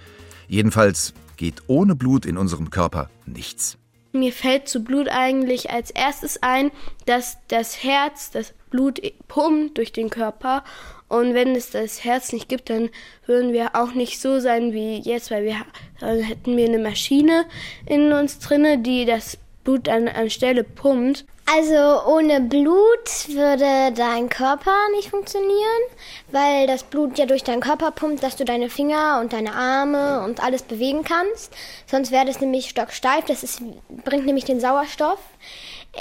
Jedenfalls 0.47 1.13
geht 1.37 1.65
ohne 1.67 1.97
Blut 1.97 2.25
in 2.25 2.39
unserem 2.39 2.71
Körper 2.71 3.11
nichts. 3.27 3.79
Mir 4.13 4.33
fällt 4.33 4.69
zu 4.69 4.85
Blut 4.85 5.09
eigentlich 5.09 5.71
als 5.71 5.91
erstes 5.91 6.41
ein, 6.45 6.71
dass 7.05 7.39
das 7.49 7.83
Herz 7.83 8.31
das 8.31 8.55
Blut 8.71 9.03
pumpt 9.27 9.77
durch 9.77 9.91
den 9.91 10.09
Körper 10.09 10.63
und 11.09 11.35
wenn 11.35 11.55
es 11.55 11.71
das 11.71 12.03
Herz 12.05 12.33
nicht 12.33 12.49
gibt, 12.49 12.71
dann 12.71 12.91
würden 13.27 13.53
wir 13.53 13.77
auch 13.77 13.93
nicht 13.93 14.21
so 14.21 14.41
sein 14.41 14.73
wie 14.73 14.99
jetzt, 14.99 15.31
weil 15.31 15.45
wir 15.45 15.57
dann 16.01 16.21
hätten 16.21 16.57
wir 16.57 16.67
eine 16.67 16.79
Maschine 16.79 17.45
in 17.87 18.13
uns 18.13 18.39
drinne, 18.39 18.79
die 18.79 19.05
das 19.05 19.39
Blut 19.65 19.89
an, 19.89 20.09
an 20.09 20.31
Stelle 20.31 20.65
pumpt. 20.65 21.25
Also 21.47 22.03
ohne 22.07 22.41
Blut 22.41 23.29
würde 23.29 23.93
dein 23.95 24.31
Körper 24.31 24.75
nicht 24.97 25.11
funktionieren, 25.11 25.83
weil 26.31 26.67
das 26.67 26.85
Blut 26.85 27.19
ja 27.19 27.27
durch 27.27 27.45
deinen 27.45 27.61
Körper 27.61 27.91
pumpt, 27.91 28.23
dass 28.23 28.37
du 28.37 28.47
deine 28.47 28.71
Finger 28.71 29.21
und 29.21 29.35
deine 29.35 29.55
Arme 29.55 30.23
und 30.25 30.43
alles 30.43 30.63
bewegen 30.63 31.05
kannst. 31.05 31.53
Sonst 31.87 32.13
wäre 32.13 32.25
das 32.25 32.41
nämlich 32.41 32.71
stocksteif. 32.71 33.27
Das 33.27 33.43
ist, 33.43 33.63
bringt 34.05 34.25
nämlich 34.25 34.47
den 34.47 34.59
Sauerstoff 34.59 35.21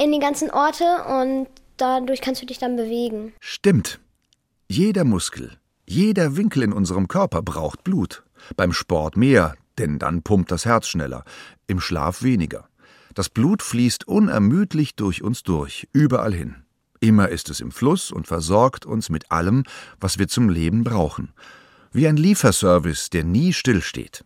in 0.02 0.14
die 0.14 0.20
ganzen 0.20 0.50
Orte 0.50 0.86
und 1.10 1.48
dadurch 1.76 2.22
kannst 2.22 2.42
du 2.42 2.46
dich 2.46 2.58
dann 2.58 2.78
bewegen. 2.78 3.34
Stimmt. 3.42 4.00
Jeder 4.76 5.04
Muskel, 5.04 5.60
jeder 5.86 6.36
Winkel 6.36 6.64
in 6.64 6.74
unserem 6.74 7.08
Körper 7.08 7.44
braucht 7.44 7.84
Blut. 7.84 8.24
Beim 8.56 8.74
Sport 8.74 9.16
mehr, 9.16 9.54
denn 9.78 10.00
dann 10.00 10.24
pumpt 10.24 10.50
das 10.50 10.66
Herz 10.66 10.88
schneller, 10.88 11.26
im 11.68 11.80
Schlaf 11.80 12.24
weniger. 12.24 12.68
Das 13.14 13.30
Blut 13.30 13.62
fließt 13.62 14.08
unermüdlich 14.08 14.96
durch 14.96 15.22
uns 15.22 15.44
durch, 15.44 15.88
überall 15.94 16.34
hin. 16.34 16.64
Immer 17.00 17.30
ist 17.30 17.52
es 17.52 17.60
im 17.60 17.70
Fluss 17.70 18.10
und 18.10 18.26
versorgt 18.26 18.88
uns 18.88 19.10
mit 19.12 19.32
allem, 19.32 19.64
was 20.00 20.18
wir 20.18 20.28
zum 20.28 20.50
Leben 20.50 20.84
brauchen. 20.84 21.34
Wie 21.92 22.08
ein 22.08 22.18
Lieferservice, 22.18 23.12
der 23.12 23.26
nie 23.26 23.54
stillsteht. 23.54 24.26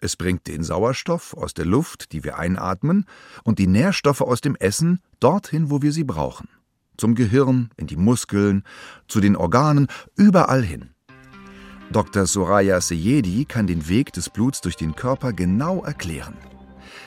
Es 0.00 0.16
bringt 0.16 0.48
den 0.48 0.64
Sauerstoff 0.64 1.34
aus 1.34 1.54
der 1.54 1.66
Luft, 1.66 2.10
die 2.10 2.24
wir 2.24 2.36
einatmen, 2.36 3.06
und 3.44 3.60
die 3.60 3.68
Nährstoffe 3.68 4.22
aus 4.22 4.40
dem 4.40 4.56
Essen 4.56 4.98
dorthin, 5.20 5.70
wo 5.70 5.82
wir 5.82 5.92
sie 5.92 6.02
brauchen 6.02 6.48
zum 6.96 7.14
Gehirn, 7.14 7.70
in 7.76 7.86
die 7.86 7.96
Muskeln, 7.96 8.64
zu 9.08 9.20
den 9.20 9.36
Organen, 9.36 9.88
überall 10.16 10.62
hin. 10.62 10.90
Dr. 11.92 12.26
Soraya 12.26 12.80
Seyedi 12.80 13.44
kann 13.44 13.66
den 13.66 13.88
Weg 13.88 14.12
des 14.12 14.30
Bluts 14.30 14.60
durch 14.60 14.76
den 14.76 14.94
Körper 14.96 15.32
genau 15.32 15.84
erklären. 15.84 16.36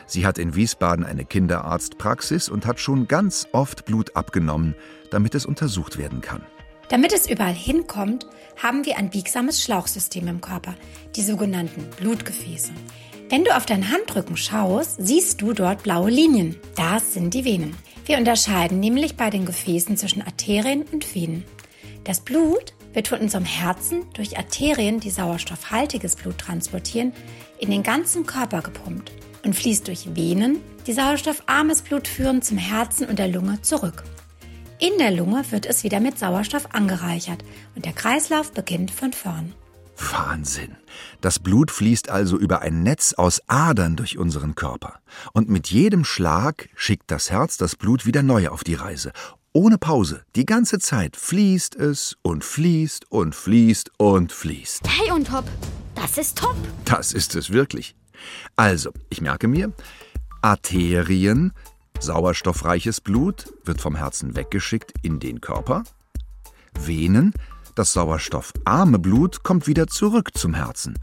Sie 0.06 0.26
hat 0.26 0.38
in 0.38 0.56
Wiesbaden 0.56 1.06
eine 1.06 1.26
Kinderarztpraxis 1.26 2.48
und 2.48 2.66
hat 2.66 2.80
schon 2.80 3.08
ganz 3.08 3.48
oft 3.52 3.86
Blut 3.86 4.16
abgenommen, 4.16 4.76
damit 5.12 5.36
es 5.36 5.46
untersucht 5.46 5.98
werden 5.98 6.22
kann. 6.22 6.44
Damit 6.90 7.12
es 7.12 7.30
überall 7.30 7.54
hinkommt, 7.54 8.26
haben 8.62 8.86
wir 8.86 8.98
ein 8.98 9.10
biegsames 9.10 9.62
Schlauchsystem 9.62 10.28
im 10.28 10.40
Körper, 10.40 10.76
die 11.16 11.22
sogenannten 11.22 11.86
Blutgefäße. 11.98 12.72
Wenn 13.30 13.44
du 13.44 13.56
auf 13.56 13.66
deinen 13.66 13.92
Handrücken 13.92 14.38
schaust, 14.38 14.96
siehst 15.00 15.42
du 15.42 15.52
dort 15.52 15.84
blaue 15.84 16.10
Linien. 16.10 16.56
Das 16.76 17.14
sind 17.14 17.34
die 17.34 17.44
Venen. 17.44 17.76
Wir 18.08 18.18
unterscheiden 18.18 18.80
nämlich 18.80 19.18
bei 19.18 19.30
den 19.30 19.46
Gefäßen 19.46 19.98
zwischen 19.98 20.22
Arterien 20.22 20.84
und 20.94 21.14
Venen. 21.14 21.44
Das 22.06 22.22
Blut 22.22 22.74
wird 22.94 23.10
von 23.10 23.20
unserem 23.20 23.44
Herzen 23.44 24.06
durch 24.14 24.38
Arterien, 24.38 25.02
die 25.02 25.10
sauerstoffhaltiges 25.10 26.16
Blut 26.16 26.38
transportieren, 26.38 27.12
in 27.60 27.70
den 27.70 27.84
ganzen 27.84 28.26
Körper 28.26 28.62
gepumpt 28.62 29.12
und 29.44 29.58
fließt 29.58 29.90
durch 29.90 30.16
Venen, 30.16 30.62
die 30.88 30.94
sauerstoffarmes 30.94 31.82
Blut 31.82 32.08
führen, 32.08 32.42
zum 32.42 32.58
Herzen 32.58 33.08
und 33.10 33.20
der 33.20 33.28
Lunge 33.28 33.62
zurück. 33.62 34.06
In 34.80 34.98
der 35.00 35.12
Lunge 35.12 35.44
wird 35.52 35.66
es 35.66 35.84
wieder 35.84 36.00
mit 36.00 36.18
Sauerstoff 36.18 36.70
angereichert 36.72 37.44
und 37.76 37.84
der 37.84 37.94
Kreislauf 37.94 38.54
beginnt 38.54 38.90
von 38.90 39.12
vorn. 39.12 39.54
Wahnsinn. 39.98 40.78
Das 41.22 41.40
Blut 41.40 41.72
fließt 41.72 42.10
also 42.10 42.38
über 42.38 42.62
ein 42.62 42.84
Netz 42.84 43.14
aus 43.14 43.42
Adern 43.48 43.96
durch 43.96 44.18
unseren 44.18 44.56
Körper. 44.56 45.00
Und 45.34 45.50
mit 45.50 45.68
jedem 45.68 46.06
Schlag 46.06 46.70
schickt 46.76 47.10
das 47.12 47.32
Herz 47.32 47.58
das 47.58 47.76
Blut 47.76 48.06
wieder 48.06 48.24
neu 48.24 48.50
auf 48.50 48.64
die 48.64 48.76
Reise. 48.76 49.12
Ohne 49.54 49.78
Pause. 49.78 50.24
Die 50.36 50.46
ganze 50.46 50.78
Zeit 50.78 51.16
fließt 51.16 51.76
es 51.76 52.16
und 52.22 52.44
fließt 52.44 53.12
und 53.12 53.34
fließt 53.34 53.92
und 53.98 54.32
fließt. 54.32 54.88
Hey 54.88 55.12
und 55.12 55.28
top. 55.28 55.46
Das 55.96 56.18
ist 56.18 56.38
top. 56.38 56.56
Das 56.86 57.12
ist 57.12 57.36
es 57.36 57.52
wirklich. 57.52 57.96
Also, 58.56 58.92
ich 59.10 59.22
merke 59.22 59.48
mir, 59.48 59.74
Arterien, 60.42 61.54
sauerstoffreiches 62.00 63.02
Blut, 63.02 63.52
wird 63.64 63.82
vom 63.82 63.96
Herzen 63.96 64.36
weggeschickt 64.36 64.94
in 65.02 65.20
den 65.20 65.42
Körper. 65.42 65.84
Venen, 66.80 67.34
das 67.78 67.94
sauerstoffarme 67.94 69.00
Blut 69.00 69.44
kommt 69.44 69.68
wieder 69.68 69.88
zurück 69.88 70.32
zum 70.36 70.54
Herzen 70.54 70.98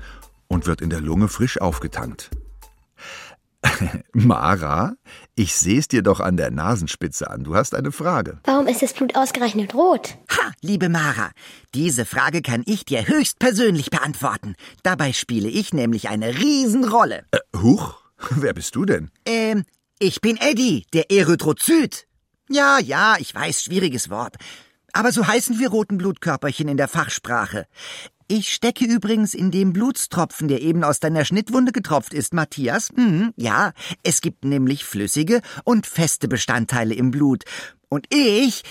und 0.48 0.66
wird 0.66 0.80
in 0.80 0.90
der 0.90 1.00
Lunge 1.00 1.28
frisch 1.28 1.60
aufgetankt. 1.60 2.30
Mara, 4.12 4.94
ich 5.34 5.54
seh's 5.54 5.88
dir 5.88 6.02
doch 6.02 6.20
an 6.20 6.36
der 6.36 6.50
Nasenspitze 6.50 7.30
an. 7.30 7.44
Du 7.44 7.54
hast 7.54 7.74
eine 7.74 7.92
Frage. 7.92 8.40
Warum 8.44 8.66
ist 8.66 8.82
das 8.82 8.92
Blut 8.92 9.16
ausgerechnet 9.16 9.74
rot? 9.74 10.18
Ha, 10.30 10.52
liebe 10.60 10.88
Mara, 10.88 11.30
diese 11.74 12.04
Frage 12.04 12.42
kann 12.42 12.62
ich 12.66 12.84
dir 12.84 13.06
höchstpersönlich 13.06 13.90
beantworten. 13.90 14.54
Dabei 14.82 15.12
spiele 15.12 15.48
ich 15.48 15.72
nämlich 15.72 16.08
eine 16.08 16.36
Riesenrolle. 16.38 17.24
Äh, 17.30 17.38
huch, 17.56 17.94
wer 18.30 18.52
bist 18.52 18.74
du 18.74 18.84
denn? 18.84 19.10
Ähm, 19.24 19.64
ich 19.98 20.20
bin 20.20 20.36
Eddie, 20.36 20.86
der 20.92 21.10
Erythrozyt. 21.10 22.06
Ja, 22.50 22.78
ja, 22.78 23.16
ich 23.18 23.34
weiß, 23.34 23.62
schwieriges 23.62 24.10
Wort. 24.10 24.36
Aber 24.94 25.10
so 25.10 25.26
heißen 25.26 25.58
wir 25.58 25.70
roten 25.70 25.98
Blutkörperchen 25.98 26.68
in 26.68 26.76
der 26.76 26.86
Fachsprache. 26.86 27.66
Ich 28.28 28.54
stecke 28.54 28.84
übrigens 28.86 29.34
in 29.34 29.50
dem 29.50 29.72
Blutstropfen, 29.72 30.48
der 30.48 30.62
eben 30.62 30.84
aus 30.84 31.00
deiner 31.00 31.24
Schnittwunde 31.24 31.72
getropft 31.72 32.14
ist, 32.14 32.32
Matthias. 32.32 32.90
Hm, 32.94 33.32
ja, 33.36 33.72
es 34.04 34.20
gibt 34.20 34.44
nämlich 34.44 34.84
flüssige 34.84 35.42
und 35.64 35.86
feste 35.86 36.28
Bestandteile 36.28 36.94
im 36.94 37.10
Blut. 37.10 37.44
Und 37.88 38.06
ich, 38.14 38.62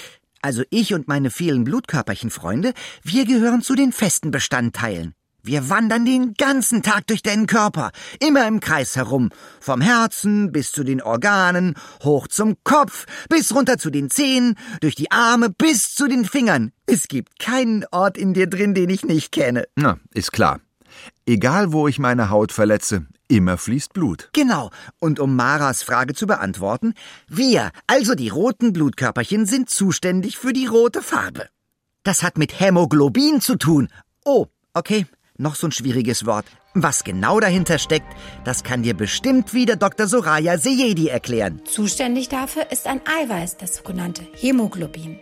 also 0.42 0.64
ich 0.70 0.94
und 0.94 1.10
meine 1.10 1.30
vielen 1.30 1.66
Blutkörperchenfreunde, 1.66 2.74
wir 3.04 3.26
gehören 3.26 3.62
zu 3.62 3.76
den 3.76 3.92
festen 3.92 4.32
Bestandteilen. 4.32 5.14
Wir 5.46 5.70
wandern 5.70 6.06
den 6.06 6.36
ganzen 6.36 6.84
Tag 6.84 7.06
durch 7.08 7.22
deinen 7.22 7.48
Körper, 7.48 7.92
immer 8.22 8.48
im 8.48 8.62
Kreis 8.62 8.96
herum, 8.96 9.30
vom 9.60 9.82
Herzen 9.82 10.54
bis 10.54 10.72
zu 10.72 10.86
den 10.86 11.02
Organen, 11.02 11.76
hoch 12.02 12.30
zum 12.30 12.56
Kopf, 12.64 13.06
bis 13.28 13.54
runter 13.54 13.78
zu 13.78 13.90
den 13.90 14.10
Zehen, 14.10 14.56
durch 14.80 14.96
die 14.96 15.12
Arme 15.12 15.50
bis 15.50 15.96
zu 15.96 16.08
den 16.08 16.24
Fingern. 16.24 16.72
Es 16.86 17.10
gibt 17.10 17.40
keinen 17.40 17.84
Ort 17.92 18.18
in 18.18 18.34
dir 18.34 18.48
drin, 18.48 18.74
den 18.74 18.90
ich 18.90 19.04
nicht 19.04 19.34
kenne. 19.34 19.66
Na, 19.76 20.00
ist 20.14 20.32
klar. 20.32 20.62
Egal, 21.26 21.74
wo 21.74 21.90
ich 21.90 22.00
meine 22.00 22.30
Haut 22.30 22.54
verletze, 22.54 23.06
immer 23.28 23.58
fließt 23.58 23.92
Blut. 23.92 24.30
Genau. 24.32 24.70
Und 25.00 25.20
um 25.20 25.36
Maras 25.36 25.84
Frage 25.84 26.14
zu 26.14 26.26
beantworten, 26.26 26.94
wir, 27.28 27.72
also 27.86 28.16
die 28.16 28.30
roten 28.30 28.72
Blutkörperchen, 28.72 29.46
sind 29.46 29.70
zuständig 29.70 30.38
für 30.38 30.54
die 30.54 30.68
rote 30.68 31.02
Farbe. 31.02 31.50
Das 32.04 32.24
hat 32.24 32.38
mit 32.38 32.62
Hämoglobin 32.62 33.42
zu 33.42 33.58
tun. 33.58 33.90
Oh, 34.24 34.48
okay, 34.74 35.06
noch 35.38 35.56
so 35.56 35.68
ein 35.68 35.72
schwieriges 35.72 36.26
Wort. 36.26 36.46
Was 36.74 37.04
genau 37.04 37.40
dahinter 37.40 37.78
steckt, 37.78 38.08
das 38.46 38.64
kann 38.64 38.84
dir 38.84 38.96
bestimmt 38.96 39.54
wieder 39.54 39.76
Dr. 39.76 40.08
Soraya 40.08 40.58
Seyedi 40.58 41.08
erklären. 41.08 41.62
Zuständig 41.66 42.30
dafür 42.30 42.72
ist 42.72 42.88
ein 42.88 43.02
Eiweiß, 43.06 43.58
das 43.58 43.76
sogenannte 43.76 44.24
Hämoglobin. 44.34 45.20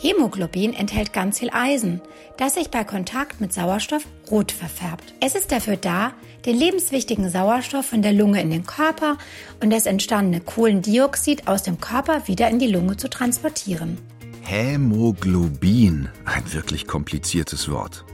Hämoglobin 0.00 0.74
enthält 0.74 1.12
ganz 1.12 1.40
viel 1.40 1.50
Eisen, 1.52 2.00
das 2.36 2.54
sich 2.54 2.70
bei 2.70 2.84
Kontakt 2.84 3.40
mit 3.40 3.52
Sauerstoff 3.52 4.06
rot 4.30 4.52
verfärbt. 4.52 5.12
Es 5.20 5.34
ist 5.34 5.50
dafür 5.50 5.76
da, 5.76 6.12
den 6.46 6.56
lebenswichtigen 6.56 7.28
Sauerstoff 7.28 7.86
von 7.86 8.00
der 8.00 8.12
Lunge 8.12 8.40
in 8.40 8.50
den 8.50 8.64
Körper 8.64 9.18
und 9.60 9.70
das 9.70 9.86
entstandene 9.86 10.40
Kohlendioxid 10.40 11.48
aus 11.48 11.64
dem 11.64 11.80
Körper 11.80 12.28
wieder 12.28 12.48
in 12.48 12.60
die 12.60 12.68
Lunge 12.68 12.96
zu 12.96 13.10
transportieren. 13.10 13.98
Hämoglobin, 14.42 16.08
ein 16.24 16.52
wirklich 16.52 16.86
kompliziertes 16.86 17.68
Wort. 17.68 18.04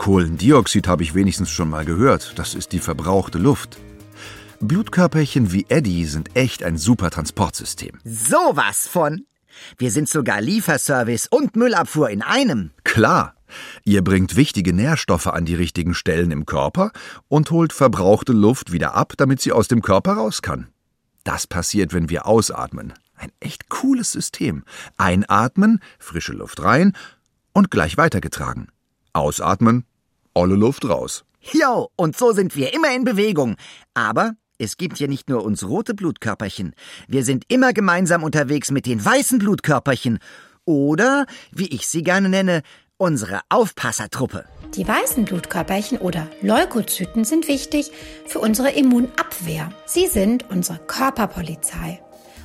Kohlendioxid 0.00 0.88
habe 0.88 1.02
ich 1.02 1.14
wenigstens 1.14 1.50
schon 1.50 1.68
mal 1.68 1.84
gehört. 1.84 2.32
Das 2.38 2.54
ist 2.54 2.72
die 2.72 2.78
verbrauchte 2.78 3.36
Luft. 3.36 3.76
Blutkörperchen 4.58 5.52
wie 5.52 5.66
Eddie 5.68 6.06
sind 6.06 6.34
echt 6.34 6.62
ein 6.62 6.78
super 6.78 7.10
Transportsystem. 7.10 7.98
Sowas 8.02 8.88
von. 8.88 9.26
Wir 9.76 9.90
sind 9.90 10.08
sogar 10.08 10.40
Lieferservice 10.40 11.26
und 11.26 11.54
Müllabfuhr 11.54 12.08
in 12.08 12.22
einem. 12.22 12.70
Klar. 12.82 13.34
Ihr 13.84 14.02
bringt 14.02 14.36
wichtige 14.36 14.72
Nährstoffe 14.72 15.26
an 15.26 15.44
die 15.44 15.54
richtigen 15.54 15.92
Stellen 15.92 16.30
im 16.30 16.46
Körper 16.46 16.92
und 17.28 17.50
holt 17.50 17.74
verbrauchte 17.74 18.32
Luft 18.32 18.72
wieder 18.72 18.94
ab, 18.94 19.12
damit 19.18 19.42
sie 19.42 19.52
aus 19.52 19.68
dem 19.68 19.82
Körper 19.82 20.14
raus 20.14 20.40
kann. 20.40 20.68
Das 21.24 21.46
passiert, 21.46 21.92
wenn 21.92 22.08
wir 22.08 22.24
ausatmen. 22.24 22.94
Ein 23.16 23.32
echt 23.38 23.68
cooles 23.68 24.12
System. 24.12 24.64
Einatmen, 24.96 25.80
frische 25.98 26.32
Luft 26.32 26.62
rein 26.62 26.96
und 27.52 27.70
gleich 27.70 27.98
weitergetragen. 27.98 28.68
Ausatmen, 29.12 29.84
olle 30.34 30.56
Luft 30.56 30.88
raus. 30.88 31.24
Jo, 31.52 31.88
und 31.96 32.16
so 32.16 32.32
sind 32.32 32.54
wir 32.56 32.74
immer 32.74 32.94
in 32.94 33.04
Bewegung. 33.04 33.56
Aber 33.94 34.34
es 34.58 34.76
gibt 34.76 35.00
ja 35.00 35.06
nicht 35.06 35.28
nur 35.30 35.44
uns 35.44 35.66
rote 35.66 35.94
Blutkörperchen. 35.94 36.74
Wir 37.08 37.24
sind 37.24 37.44
immer 37.48 37.72
gemeinsam 37.72 38.22
unterwegs 38.22 38.70
mit 38.70 38.86
den 38.86 39.02
weißen 39.02 39.38
Blutkörperchen. 39.38 40.18
Oder, 40.66 41.26
wie 41.50 41.68
ich 41.68 41.86
sie 41.86 42.02
gerne 42.02 42.28
nenne, 42.28 42.62
unsere 42.98 43.40
Aufpassertruppe. 43.48 44.44
Die 44.76 44.86
weißen 44.86 45.24
Blutkörperchen 45.24 45.98
oder 45.98 46.28
Leukozyten 46.42 47.24
sind 47.24 47.48
wichtig 47.48 47.90
für 48.26 48.38
unsere 48.38 48.70
Immunabwehr. 48.70 49.72
Sie 49.86 50.06
sind 50.06 50.48
unsere 50.50 50.78
Körperpolizei 50.78 52.00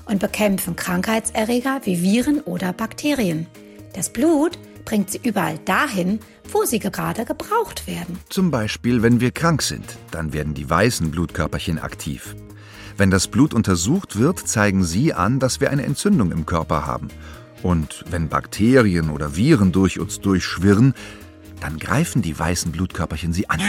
und 0.05 0.19
bekämpfen 0.19 0.77
Krankheitserreger 0.77 1.81
wie 1.83 2.01
Viren 2.01 2.39
oder 2.39 2.71
Bakterien. 2.71 3.47
Das 3.93 4.09
Blut 4.09 4.57
bringt 4.85 5.11
sie 5.11 5.19
überall 5.23 5.57
dahin, 5.65 6.19
wo 6.51 6.63
sie 6.63 6.79
gerade 6.79 7.25
gebraucht 7.25 7.87
werden. 7.87 8.19
Zum 8.29 8.51
Beispiel, 8.51 9.01
wenn 9.01 9.19
wir 9.19 9.31
krank 9.31 9.61
sind, 9.61 9.97
dann 10.11 10.31
werden 10.31 10.53
die 10.53 10.69
weißen 10.69 11.11
Blutkörperchen 11.11 11.79
aktiv. 11.79 12.35
Wenn 12.97 13.11
das 13.11 13.27
Blut 13.27 13.53
untersucht 13.53 14.17
wird, 14.17 14.47
zeigen 14.47 14.85
sie 14.85 15.13
an, 15.13 15.39
dass 15.39 15.59
wir 15.59 15.69
eine 15.69 15.83
Entzündung 15.83 16.31
im 16.31 16.45
Körper 16.45 16.85
haben. 16.85 17.09
Und 17.61 18.05
wenn 18.09 18.29
Bakterien 18.29 19.09
oder 19.09 19.35
Viren 19.35 19.71
durch 19.71 19.99
uns 19.99 20.21
durchschwirren, 20.21 20.93
dann 21.59 21.77
greifen 21.79 22.21
die 22.21 22.37
weißen 22.37 22.71
Blutkörperchen 22.71 23.33
sie 23.33 23.49
an. 23.49 23.59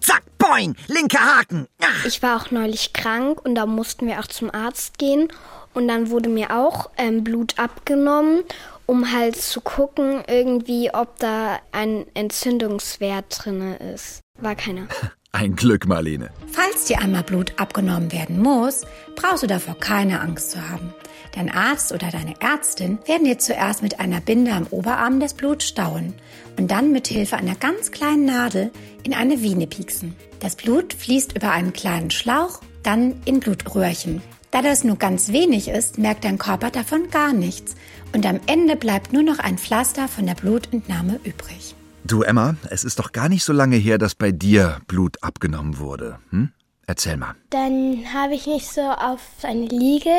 Zack, 0.00 0.22
boing, 0.38 0.76
linker 0.86 1.18
Haken. 1.18 1.66
Ach. 1.82 2.06
Ich 2.06 2.22
war 2.22 2.40
auch 2.40 2.50
neulich 2.50 2.92
krank 2.92 3.44
und 3.44 3.54
da 3.54 3.66
mussten 3.66 4.06
wir 4.06 4.20
auch 4.20 4.28
zum 4.28 4.50
Arzt 4.50 4.98
gehen. 4.98 5.28
Und 5.74 5.86
dann 5.88 6.10
wurde 6.10 6.28
mir 6.28 6.56
auch 6.56 6.90
ähm, 6.96 7.22
Blut 7.22 7.58
abgenommen 7.58 8.42
um 8.90 9.12
halt 9.12 9.36
zu 9.36 9.60
gucken, 9.60 10.24
irgendwie, 10.26 10.92
ob 10.92 11.16
da 11.20 11.60
ein 11.70 12.06
Entzündungswert 12.14 13.44
drin 13.44 13.74
ist. 13.94 14.18
War 14.40 14.56
keiner. 14.56 14.88
Ein 15.32 15.54
Glück, 15.54 15.86
Marlene. 15.86 16.30
Falls 16.50 16.86
dir 16.86 16.98
einmal 16.98 17.22
Blut 17.22 17.52
abgenommen 17.56 18.10
werden 18.10 18.42
muss, 18.42 18.84
brauchst 19.14 19.44
du 19.44 19.46
davor 19.46 19.78
keine 19.78 20.20
Angst 20.20 20.50
zu 20.50 20.68
haben. 20.68 20.92
Dein 21.36 21.52
Arzt 21.52 21.92
oder 21.92 22.10
deine 22.10 22.34
Ärztin 22.40 22.98
werden 23.06 23.26
dir 23.26 23.38
zuerst 23.38 23.80
mit 23.84 24.00
einer 24.00 24.20
Binde 24.20 24.50
am 24.50 24.66
Oberarm 24.70 25.20
das 25.20 25.34
Blut 25.34 25.62
stauen 25.62 26.14
und 26.58 26.72
dann 26.72 26.90
mit 26.90 27.06
Hilfe 27.06 27.36
einer 27.36 27.54
ganz 27.54 27.92
kleinen 27.92 28.24
Nadel 28.24 28.72
in 29.04 29.14
eine 29.14 29.40
Vene 29.40 29.68
pieksen. 29.68 30.16
Das 30.40 30.56
Blut 30.56 30.94
fließt 30.94 31.36
über 31.36 31.52
einen 31.52 31.72
kleinen 31.72 32.10
Schlauch, 32.10 32.60
dann 32.82 33.22
in 33.24 33.38
Blutröhrchen. 33.38 34.20
Da 34.50 34.62
das 34.62 34.82
nur 34.82 34.96
ganz 34.96 35.30
wenig 35.30 35.68
ist, 35.68 35.96
merkt 35.96 36.24
dein 36.24 36.38
Körper 36.38 36.72
davon 36.72 37.08
gar 37.08 37.32
nichts 37.32 37.76
und 38.12 38.26
am 38.26 38.40
Ende 38.46 38.76
bleibt 38.76 39.12
nur 39.12 39.22
noch 39.22 39.38
ein 39.38 39.58
Pflaster 39.58 40.08
von 40.08 40.26
der 40.26 40.34
Blutentnahme 40.34 41.20
übrig. 41.24 41.74
Du, 42.04 42.22
Emma, 42.22 42.56
es 42.70 42.84
ist 42.84 42.98
doch 42.98 43.12
gar 43.12 43.28
nicht 43.28 43.44
so 43.44 43.52
lange 43.52 43.76
her, 43.76 43.98
dass 43.98 44.14
bei 44.14 44.32
dir 44.32 44.78
Blut 44.86 45.22
abgenommen 45.22 45.78
wurde. 45.78 46.18
Hm? 46.30 46.50
Erzähl 46.86 47.16
mal. 47.16 47.34
Dann 47.50 48.04
habe 48.12 48.34
ich 48.34 48.46
mich 48.46 48.66
so 48.66 48.80
auf 48.80 49.20
eine 49.42 49.66
Liege 49.66 50.10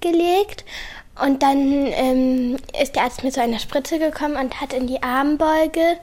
gelegt 0.00 0.64
und 1.24 1.42
dann 1.42 1.58
ähm, 1.58 2.56
ist 2.82 2.96
der 2.96 3.04
Arzt 3.04 3.22
mit 3.22 3.34
so 3.34 3.40
einer 3.40 3.58
Spritze 3.58 3.98
gekommen 3.98 4.36
und 4.36 4.60
hat 4.60 4.72
in 4.72 4.86
die 4.86 5.02
Armbeuge 5.02 5.98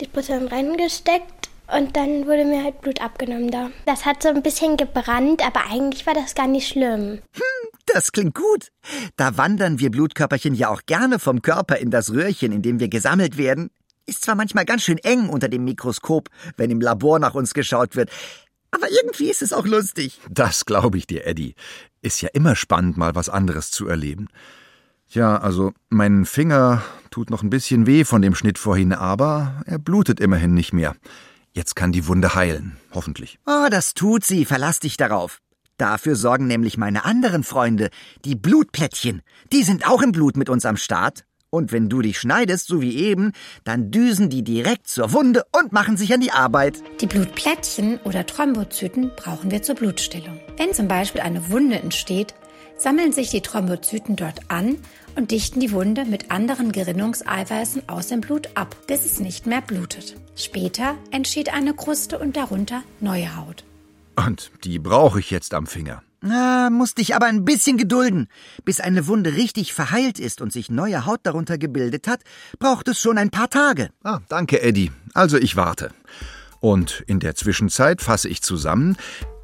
die 0.00 0.04
Spritze 0.04 0.32
dann 0.32 0.48
reingesteckt 0.48 1.48
und 1.74 1.96
dann 1.96 2.26
wurde 2.26 2.44
mir 2.44 2.62
halt 2.62 2.80
Blut 2.82 3.00
abgenommen 3.00 3.50
da. 3.50 3.70
Das 3.86 4.04
hat 4.04 4.22
so 4.22 4.28
ein 4.28 4.42
bisschen 4.42 4.76
gebrannt, 4.76 5.44
aber 5.46 5.62
eigentlich 5.70 6.06
war 6.06 6.14
das 6.14 6.34
gar 6.34 6.48
nicht 6.48 6.68
schlimm. 6.68 7.22
Hm, 7.32 7.71
das 7.86 8.12
klingt 8.12 8.34
gut. 8.34 8.68
Da 9.16 9.36
wandern 9.36 9.78
wir 9.78 9.90
Blutkörperchen 9.90 10.54
ja 10.54 10.68
auch 10.68 10.82
gerne 10.86 11.18
vom 11.18 11.42
Körper 11.42 11.76
in 11.76 11.90
das 11.90 12.12
Röhrchen, 12.12 12.52
in 12.52 12.62
dem 12.62 12.80
wir 12.80 12.88
gesammelt 12.88 13.36
werden. 13.36 13.70
Ist 14.06 14.24
zwar 14.24 14.34
manchmal 14.34 14.64
ganz 14.64 14.82
schön 14.82 14.98
eng 14.98 15.28
unter 15.28 15.48
dem 15.48 15.64
Mikroskop, 15.64 16.28
wenn 16.56 16.70
im 16.70 16.80
Labor 16.80 17.18
nach 17.18 17.34
uns 17.34 17.54
geschaut 17.54 17.94
wird, 17.94 18.10
aber 18.72 18.90
irgendwie 18.90 19.30
ist 19.30 19.42
es 19.42 19.52
auch 19.52 19.66
lustig. 19.66 20.20
Das 20.30 20.64
glaube 20.64 20.98
ich 20.98 21.06
dir, 21.06 21.26
Eddie. 21.26 21.54
Ist 22.00 22.22
ja 22.22 22.30
immer 22.32 22.56
spannend, 22.56 22.96
mal 22.96 23.14
was 23.14 23.28
anderes 23.28 23.70
zu 23.70 23.86
erleben. 23.86 24.28
Ja, 25.08 25.36
also 25.36 25.72
mein 25.90 26.24
Finger 26.24 26.82
tut 27.10 27.28
noch 27.28 27.42
ein 27.42 27.50
bisschen 27.50 27.86
weh 27.86 28.04
von 28.04 28.22
dem 28.22 28.34
Schnitt 28.34 28.58
vorhin, 28.58 28.94
aber 28.94 29.62
er 29.66 29.78
blutet 29.78 30.20
immerhin 30.20 30.54
nicht 30.54 30.72
mehr. 30.72 30.96
Jetzt 31.52 31.76
kann 31.76 31.92
die 31.92 32.06
Wunde 32.06 32.34
heilen, 32.34 32.78
hoffentlich. 32.92 33.38
Oh, 33.46 33.66
das 33.70 33.92
tut 33.92 34.24
sie, 34.24 34.46
verlass 34.46 34.80
dich 34.80 34.96
darauf. 34.96 35.41
Dafür 35.82 36.14
sorgen 36.14 36.46
nämlich 36.46 36.78
meine 36.78 37.04
anderen 37.04 37.42
Freunde, 37.42 37.90
die 38.24 38.36
Blutplättchen. 38.36 39.20
Die 39.52 39.64
sind 39.64 39.84
auch 39.84 40.00
im 40.00 40.12
Blut 40.12 40.36
mit 40.36 40.48
uns 40.48 40.64
am 40.64 40.76
Start. 40.76 41.24
Und 41.50 41.72
wenn 41.72 41.88
du 41.88 42.02
dich 42.02 42.20
schneidest, 42.20 42.68
so 42.68 42.80
wie 42.80 42.96
eben, 42.98 43.32
dann 43.64 43.90
düsen 43.90 44.30
die 44.30 44.44
direkt 44.44 44.86
zur 44.86 45.12
Wunde 45.12 45.42
und 45.50 45.72
machen 45.72 45.96
sich 45.96 46.14
an 46.14 46.20
die 46.20 46.30
Arbeit. 46.30 46.84
Die 47.00 47.08
Blutplättchen 47.08 47.98
oder 48.04 48.24
Thrombozyten 48.24 49.10
brauchen 49.16 49.50
wir 49.50 49.64
zur 49.64 49.74
Blutstillung. 49.74 50.38
Wenn 50.56 50.72
zum 50.72 50.86
Beispiel 50.86 51.20
eine 51.20 51.50
Wunde 51.50 51.80
entsteht, 51.80 52.32
sammeln 52.78 53.10
sich 53.10 53.30
die 53.30 53.40
Thrombozyten 53.40 54.14
dort 54.14 54.52
an 54.52 54.76
und 55.16 55.32
dichten 55.32 55.58
die 55.58 55.72
Wunde 55.72 56.04
mit 56.04 56.30
anderen 56.30 56.70
Gerinnungseiweißen 56.70 57.88
aus 57.88 58.06
dem 58.06 58.20
Blut 58.20 58.50
ab, 58.54 58.76
bis 58.86 59.04
es 59.04 59.18
nicht 59.18 59.48
mehr 59.48 59.62
blutet. 59.62 60.14
Später 60.36 60.94
entsteht 61.10 61.52
eine 61.52 61.74
Kruste 61.74 62.20
und 62.20 62.36
darunter 62.36 62.84
neue 63.00 63.36
Haut. 63.36 63.64
Und 64.16 64.50
die 64.64 64.78
brauche 64.78 65.20
ich 65.20 65.30
jetzt 65.30 65.54
am 65.54 65.66
Finger. 65.66 66.02
Na, 66.24 66.70
musst 66.70 66.98
dich 66.98 67.16
aber 67.16 67.26
ein 67.26 67.44
bisschen 67.44 67.76
gedulden. 67.76 68.28
Bis 68.64 68.78
eine 68.78 69.08
Wunde 69.08 69.34
richtig 69.34 69.72
verheilt 69.72 70.20
ist 70.20 70.40
und 70.40 70.52
sich 70.52 70.70
neue 70.70 71.04
Haut 71.04 71.20
darunter 71.24 71.58
gebildet 71.58 72.06
hat, 72.06 72.20
braucht 72.60 72.86
es 72.86 73.00
schon 73.00 73.18
ein 73.18 73.30
paar 73.30 73.50
Tage. 73.50 73.90
Ah, 74.04 74.20
danke, 74.28 74.62
Eddie. 74.62 74.92
Also 75.14 75.36
ich 75.36 75.56
warte. 75.56 75.90
Und 76.60 77.02
in 77.08 77.18
der 77.18 77.34
Zwischenzeit 77.34 78.00
fasse 78.02 78.28
ich 78.28 78.40
zusammen. 78.40 78.96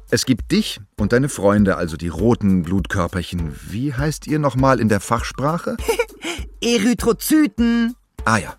Es 0.09 0.25
gibt 0.25 0.53
dich 0.53 0.79
und 0.97 1.11
deine 1.11 1.27
Freunde, 1.27 1.75
also 1.75 1.97
die 1.97 2.07
roten 2.07 2.63
Blutkörperchen. 2.63 3.53
Wie 3.67 3.93
heißt 3.93 4.25
ihr 4.27 4.39
nochmal 4.39 4.79
in 4.79 4.87
der 4.87 5.01
Fachsprache? 5.01 5.75
Erythrozyten. 6.63 7.95
Ah 8.23 8.37
ja. 8.37 8.55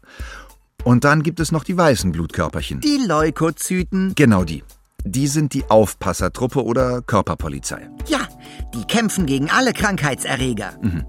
Und 0.85 1.05
dann 1.05 1.23
gibt 1.23 1.41
es 1.41 1.53
noch 1.53 1.65
die 1.65 1.77
weißen 1.77 2.13
Blutkörperchen. 2.13 2.81
Die 2.81 2.99
Leukozyten. 3.07 4.15
Genau 4.15 4.45
die. 4.45 4.63
Die 5.05 5.27
sind 5.27 5.55
die 5.55 5.65
Aufpassertruppe 5.69 6.65
oder 6.65 7.03
Körperpolizei. 7.03 7.89
Ja, 8.07 8.21
die 8.75 8.85
kämpfen 8.85 9.27
gegen 9.27 9.51
alle 9.51 9.73
Krankheitserreger. 9.73 10.73
Mhm. 10.83 11.05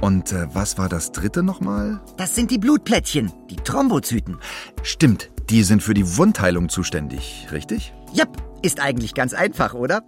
Und 0.00 0.32
äh, 0.32 0.46
was 0.54 0.78
war 0.78 0.88
das 0.88 1.12
dritte 1.12 1.42
nochmal? 1.42 2.00
Das 2.16 2.34
sind 2.34 2.50
die 2.50 2.58
Blutplättchen, 2.58 3.32
die 3.50 3.56
Thrombozyten. 3.56 4.38
Stimmt, 4.82 5.30
die 5.50 5.64
sind 5.64 5.82
für 5.82 5.94
die 5.94 6.16
Wundheilung 6.16 6.68
zuständig, 6.68 7.48
richtig? 7.50 7.92
Jap, 8.12 8.36
ist 8.62 8.80
eigentlich 8.80 9.14
ganz 9.14 9.34
einfach, 9.34 9.74
oder? 9.74 10.02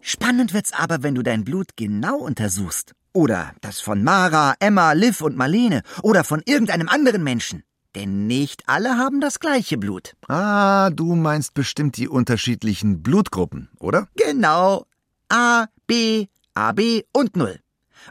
Spannend 0.00 0.54
wird's 0.54 0.72
aber, 0.72 1.02
wenn 1.02 1.14
du 1.14 1.22
dein 1.22 1.44
Blut 1.44 1.76
genau 1.76 2.16
untersuchst. 2.16 2.94
Oder 3.12 3.52
das 3.60 3.80
von 3.80 4.02
Mara, 4.02 4.54
Emma, 4.60 4.92
Liv 4.92 5.20
und 5.22 5.36
Marlene. 5.36 5.82
Oder 6.02 6.24
von 6.24 6.42
irgendeinem 6.44 6.88
anderen 6.88 7.24
Menschen. 7.24 7.62
Denn 7.98 8.28
nicht 8.28 8.62
alle 8.68 8.96
haben 8.96 9.20
das 9.20 9.40
gleiche 9.40 9.76
Blut. 9.76 10.14
Ah, 10.28 10.90
du 10.90 11.16
meinst 11.16 11.52
bestimmt 11.54 11.96
die 11.96 12.06
unterschiedlichen 12.06 13.02
Blutgruppen, 13.02 13.70
oder? 13.80 14.06
Genau. 14.14 14.86
A, 15.28 15.66
B, 15.88 16.26
AB 16.54 17.02
und 17.12 17.36
Null. 17.36 17.58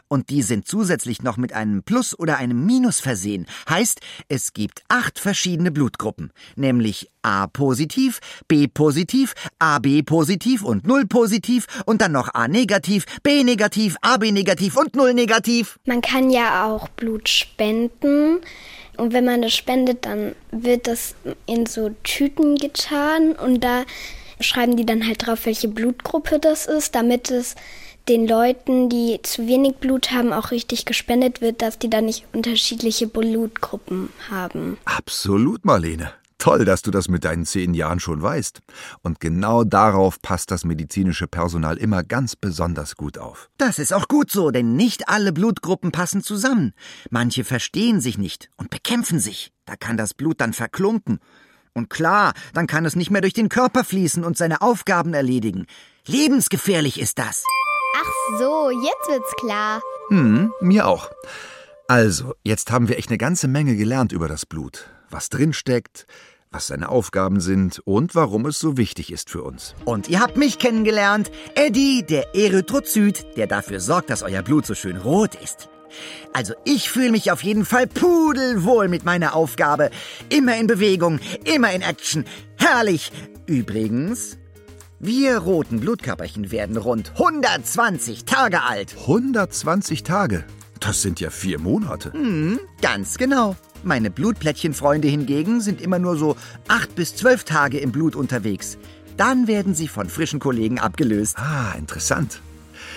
Und 0.06 0.28
die 0.28 0.42
sind 0.42 0.68
zusätzlich 0.68 1.22
noch 1.22 1.38
mit 1.38 1.54
einem 1.54 1.82
Plus 1.84 2.18
oder 2.18 2.36
einem 2.36 2.66
Minus 2.66 3.00
versehen. 3.00 3.46
Heißt, 3.66 4.00
es 4.28 4.52
gibt 4.52 4.82
acht 4.88 5.18
verschiedene 5.18 5.70
Blutgruppen, 5.70 6.32
nämlich 6.54 7.08
A 7.22 7.46
positiv, 7.46 8.20
B 8.46 8.68
positiv, 8.68 9.32
AB 9.58 10.02
positiv 10.04 10.62
und 10.64 10.86
Null 10.86 11.06
positiv 11.06 11.66
und 11.86 12.02
dann 12.02 12.12
noch 12.12 12.34
A 12.34 12.46
negativ, 12.46 13.06
B 13.22 13.42
negativ, 13.42 13.96
AB 14.02 14.32
negativ 14.32 14.76
und 14.76 14.94
Null 14.94 15.14
negativ. 15.14 15.78
Man 15.86 16.02
kann 16.02 16.28
ja 16.28 16.66
auch 16.66 16.88
Blut 16.88 17.30
spenden. 17.30 18.40
Und 18.98 19.12
wenn 19.12 19.24
man 19.24 19.42
das 19.42 19.54
spendet, 19.54 20.04
dann 20.04 20.34
wird 20.50 20.86
das 20.86 21.14
in 21.46 21.66
so 21.66 21.90
Tüten 22.02 22.56
getan 22.56 23.32
und 23.32 23.62
da 23.62 23.84
schreiben 24.40 24.76
die 24.76 24.86
dann 24.86 25.06
halt 25.06 25.26
drauf, 25.26 25.46
welche 25.46 25.68
Blutgruppe 25.68 26.38
das 26.38 26.66
ist, 26.66 26.94
damit 26.94 27.30
es 27.30 27.54
den 28.08 28.26
Leuten, 28.26 28.88
die 28.88 29.20
zu 29.22 29.46
wenig 29.46 29.76
Blut 29.76 30.10
haben, 30.10 30.32
auch 30.32 30.50
richtig 30.50 30.84
gespendet 30.84 31.40
wird, 31.40 31.62
dass 31.62 31.78
die 31.78 31.90
dann 31.90 32.06
nicht 32.06 32.24
unterschiedliche 32.32 33.06
Blutgruppen 33.06 34.10
haben. 34.30 34.78
Absolut, 34.84 35.64
Marlene. 35.64 36.12
Toll, 36.38 36.64
dass 36.64 36.82
du 36.82 36.92
das 36.92 37.08
mit 37.08 37.24
deinen 37.24 37.44
zehn 37.44 37.74
Jahren 37.74 37.98
schon 37.98 38.22
weißt. 38.22 38.60
Und 39.02 39.18
genau 39.18 39.64
darauf 39.64 40.22
passt 40.22 40.52
das 40.52 40.64
medizinische 40.64 41.26
Personal 41.26 41.76
immer 41.76 42.04
ganz 42.04 42.36
besonders 42.36 42.94
gut 42.94 43.18
auf. 43.18 43.50
Das 43.58 43.80
ist 43.80 43.92
auch 43.92 44.06
gut 44.06 44.30
so, 44.30 44.52
denn 44.52 44.76
nicht 44.76 45.08
alle 45.08 45.32
Blutgruppen 45.32 45.90
passen 45.90 46.22
zusammen. 46.22 46.74
Manche 47.10 47.42
verstehen 47.42 48.00
sich 48.00 48.18
nicht 48.18 48.50
und 48.56 48.70
bekämpfen 48.70 49.18
sich. 49.18 49.52
Da 49.66 49.74
kann 49.74 49.96
das 49.96 50.14
Blut 50.14 50.40
dann 50.40 50.52
verklumpen. 50.52 51.18
Und 51.74 51.90
klar, 51.90 52.34
dann 52.54 52.68
kann 52.68 52.84
es 52.84 52.94
nicht 52.94 53.10
mehr 53.10 53.20
durch 53.20 53.34
den 53.34 53.48
Körper 53.48 53.82
fließen 53.82 54.24
und 54.24 54.38
seine 54.38 54.62
Aufgaben 54.62 55.14
erledigen. 55.14 55.66
Lebensgefährlich 56.06 57.00
ist 57.00 57.18
das. 57.18 57.42
Ach 57.96 58.38
so, 58.38 58.70
jetzt 58.70 59.08
wird's 59.08 59.34
klar. 59.40 59.82
Hm, 60.08 60.52
mir 60.60 60.86
auch. 60.86 61.10
Also, 61.88 62.34
jetzt 62.44 62.70
haben 62.70 62.88
wir 62.88 62.96
echt 62.96 63.08
eine 63.08 63.18
ganze 63.18 63.48
Menge 63.48 63.74
gelernt 63.74 64.12
über 64.12 64.28
das 64.28 64.46
Blut 64.46 64.88
was 65.10 65.28
drinsteckt, 65.28 66.06
was 66.50 66.68
seine 66.68 66.88
Aufgaben 66.88 67.40
sind 67.40 67.80
und 67.84 68.14
warum 68.14 68.46
es 68.46 68.58
so 68.58 68.76
wichtig 68.76 69.12
ist 69.12 69.30
für 69.30 69.42
uns. 69.42 69.74
Und 69.84 70.08
ihr 70.08 70.20
habt 70.20 70.36
mich 70.36 70.58
kennengelernt, 70.58 71.30
Eddie, 71.54 72.02
der 72.02 72.34
Erythrozyt, 72.34 73.36
der 73.36 73.46
dafür 73.46 73.80
sorgt, 73.80 74.10
dass 74.10 74.22
euer 74.22 74.42
Blut 74.42 74.66
so 74.66 74.74
schön 74.74 74.96
rot 74.96 75.34
ist. 75.34 75.68
Also 76.32 76.54
ich 76.64 76.90
fühle 76.90 77.10
mich 77.10 77.32
auf 77.32 77.42
jeden 77.42 77.64
Fall 77.64 77.86
pudelwohl 77.86 78.88
mit 78.88 79.04
meiner 79.04 79.34
Aufgabe. 79.34 79.90
Immer 80.28 80.56
in 80.56 80.66
Bewegung, 80.66 81.20
immer 81.44 81.72
in 81.72 81.82
Action. 81.82 82.24
Herrlich. 82.56 83.10
Übrigens, 83.46 84.38
wir 85.00 85.38
roten 85.38 85.80
Blutkörperchen 85.80 86.50
werden 86.50 86.76
rund 86.76 87.12
120 87.12 88.24
Tage 88.24 88.62
alt. 88.62 88.94
120 89.00 90.02
Tage? 90.02 90.44
Das 90.80 91.02
sind 91.02 91.20
ja 91.20 91.30
vier 91.30 91.58
Monate. 91.58 92.16
Mhm, 92.16 92.60
ganz 92.80 93.16
genau. 93.16 93.56
Meine 93.84 94.10
Blutplättchenfreunde 94.10 95.08
hingegen 95.08 95.60
sind 95.60 95.80
immer 95.80 95.98
nur 95.98 96.16
so 96.16 96.36
acht 96.66 96.94
bis 96.94 97.14
zwölf 97.14 97.44
Tage 97.44 97.78
im 97.78 97.92
Blut 97.92 98.16
unterwegs. 98.16 98.78
Dann 99.16 99.46
werden 99.46 99.74
sie 99.74 99.88
von 99.88 100.08
frischen 100.08 100.40
Kollegen 100.40 100.78
abgelöst. 100.78 101.38
Ah, 101.38 101.74
interessant. 101.76 102.40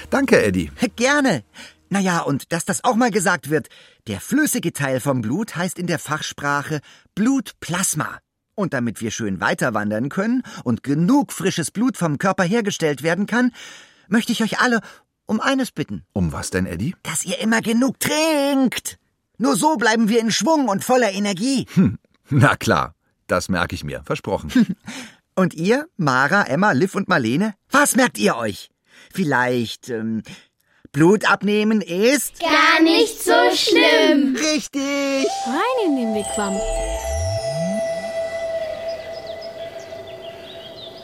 Danke, 0.09 0.41
Eddie. 0.43 0.71
Gerne. 0.95 1.43
Naja, 1.89 2.21
und 2.21 2.51
dass 2.53 2.65
das 2.65 2.83
auch 2.83 2.95
mal 2.95 3.11
gesagt 3.11 3.49
wird, 3.49 3.67
der 4.07 4.21
flüssige 4.21 4.71
Teil 4.71 4.99
vom 4.99 5.21
Blut 5.21 5.55
heißt 5.55 5.77
in 5.77 5.87
der 5.87 5.99
Fachsprache 5.99 6.79
Blutplasma. 7.15 8.19
Und 8.55 8.73
damit 8.73 9.01
wir 9.01 9.11
schön 9.11 9.41
weiterwandern 9.41 10.09
können 10.09 10.43
und 10.63 10.83
genug 10.83 11.31
frisches 11.31 11.71
Blut 11.71 11.97
vom 11.97 12.17
Körper 12.17 12.43
hergestellt 12.43 13.03
werden 13.03 13.25
kann, 13.25 13.51
möchte 14.07 14.31
ich 14.31 14.43
euch 14.43 14.59
alle 14.59 14.81
um 15.25 15.39
eines 15.39 15.71
bitten. 15.71 16.03
Um 16.13 16.31
was 16.33 16.49
denn, 16.49 16.65
Eddie? 16.65 16.95
Dass 17.03 17.25
ihr 17.25 17.39
immer 17.39 17.61
genug 17.61 17.99
trinkt. 17.99 19.00
Nur 19.41 19.55
so 19.55 19.75
bleiben 19.75 20.07
wir 20.07 20.19
in 20.19 20.29
Schwung 20.29 20.69
und 20.69 20.83
voller 20.83 21.11
Energie. 21.11 21.65
Hm, 21.75 21.97
na 22.29 22.55
klar, 22.55 22.95
das 23.27 23.49
merke 23.49 23.75
ich 23.75 23.83
mir, 23.83 24.03
versprochen. 24.05 24.77
und 25.35 25.53
ihr, 25.53 25.87
Mara, 25.97 26.43
Emma, 26.43 26.71
Liv 26.71 26.95
und 26.95 27.09
Marlene, 27.09 27.55
was 27.69 27.95
merkt 27.95 28.17
ihr 28.17 28.37
euch? 28.37 28.69
Vielleicht, 29.11 29.89
ähm, 29.89 30.21
Blut 30.93 31.29
abnehmen 31.29 31.81
ist? 31.81 32.39
Gar 32.39 32.83
nicht 32.83 33.21
so 33.21 33.33
schlimm. 33.53 34.35
Richtig. 34.35 35.27
Rein 35.45 35.87
in 35.87 35.95
den 35.97 36.15
Wigwam. 36.15 36.57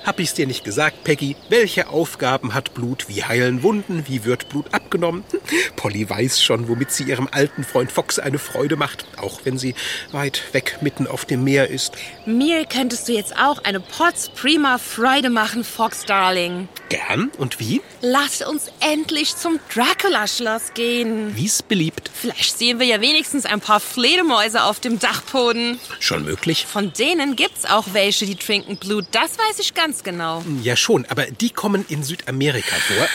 Hab 0.07 0.21
ich's 0.21 0.33
dir 0.33 0.47
nicht 0.47 0.63
gesagt, 0.63 1.03
Peggy? 1.03 1.35
Welche 1.49 1.89
Aufgaben 1.89 2.53
hat 2.53 2.73
Blut? 2.73 3.09
Wie 3.09 3.25
heilen 3.25 3.61
Wunden? 3.61 4.05
Wie 4.07 4.23
wird 4.23 4.47
Blut 4.47 4.73
abgenommen? 4.73 5.25
Polly 5.75 6.09
weiß 6.09 6.41
schon, 6.41 6.69
womit 6.69 6.91
sie 6.91 7.03
ihrem 7.03 7.27
alten 7.29 7.65
Freund 7.65 7.91
Fox 7.91 8.17
eine 8.17 8.39
Freude 8.39 8.77
macht, 8.77 9.05
auch 9.17 9.41
wenn 9.43 9.57
sie 9.57 9.75
weit 10.13 10.41
weg 10.53 10.77
mitten 10.79 11.07
auf 11.07 11.25
dem 11.25 11.43
Meer 11.43 11.69
ist. 11.69 11.97
Mir 12.25 12.63
könntest 12.63 13.09
du 13.09 13.11
jetzt 13.11 13.37
auch 13.37 13.65
eine 13.65 13.81
Potts 13.81 14.29
prima 14.29 14.77
Freude 14.77 15.29
machen, 15.29 15.65
Fox 15.65 16.05
Darling. 16.05 16.69
Gern. 16.89 17.31
Und 17.37 17.59
wie? 17.59 17.81
Lasst 18.01 18.45
uns 18.45 18.71
endlich 18.79 19.35
zum 19.35 19.59
Dracula-Schloss 19.73 20.73
gehen. 20.73 21.31
Wie's 21.35 21.61
beliebt. 21.61 22.09
Vielleicht 22.13 22.57
sehen 22.57 22.79
wir 22.79 22.85
ja 22.85 23.01
wenigstens 23.01 23.45
ein 23.45 23.59
paar 23.59 23.79
Fledermäuse 23.79 24.63
auf 24.63 24.79
dem 24.79 24.99
Dachboden. 24.99 25.79
Schon 25.99 26.23
möglich? 26.23 26.65
Von 26.65 26.93
denen 26.93 27.35
gibt's 27.35 27.65
auch 27.65 27.85
welche, 27.93 28.25
die 28.25 28.35
trinken 28.35 28.77
Blut. 28.77 29.05
Das 29.11 29.37
weiß 29.37 29.59
ich 29.59 29.73
ganz 29.73 30.03
genau. 30.03 30.43
Ja, 30.63 30.75
schon, 30.75 31.05
aber 31.09 31.25
die 31.25 31.49
kommen 31.49 31.85
in 31.89 32.03
Südamerika 32.03 32.75
vor. 32.75 33.07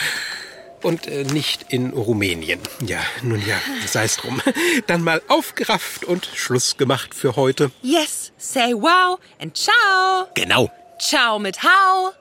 Und 0.83 1.07
äh, 1.07 1.23
nicht 1.23 1.67
in 1.69 1.91
Rumänien. 1.91 2.59
Ja, 2.85 2.99
nun 3.21 3.41
ja, 3.47 3.57
sei's 3.87 4.17
drum. 4.17 4.41
Dann 4.87 5.01
mal 5.01 5.21
aufgerafft 5.29 6.03
und 6.03 6.29
Schluss 6.35 6.75
gemacht 6.75 7.15
für 7.15 7.37
heute. 7.37 7.71
Yes, 7.81 8.33
say 8.37 8.73
wow 8.73 9.17
and 9.39 9.55
ciao. 9.55 10.27
Genau. 10.35 10.69
Ciao 10.99 11.39
mit 11.39 11.63
Hau. 11.63 12.11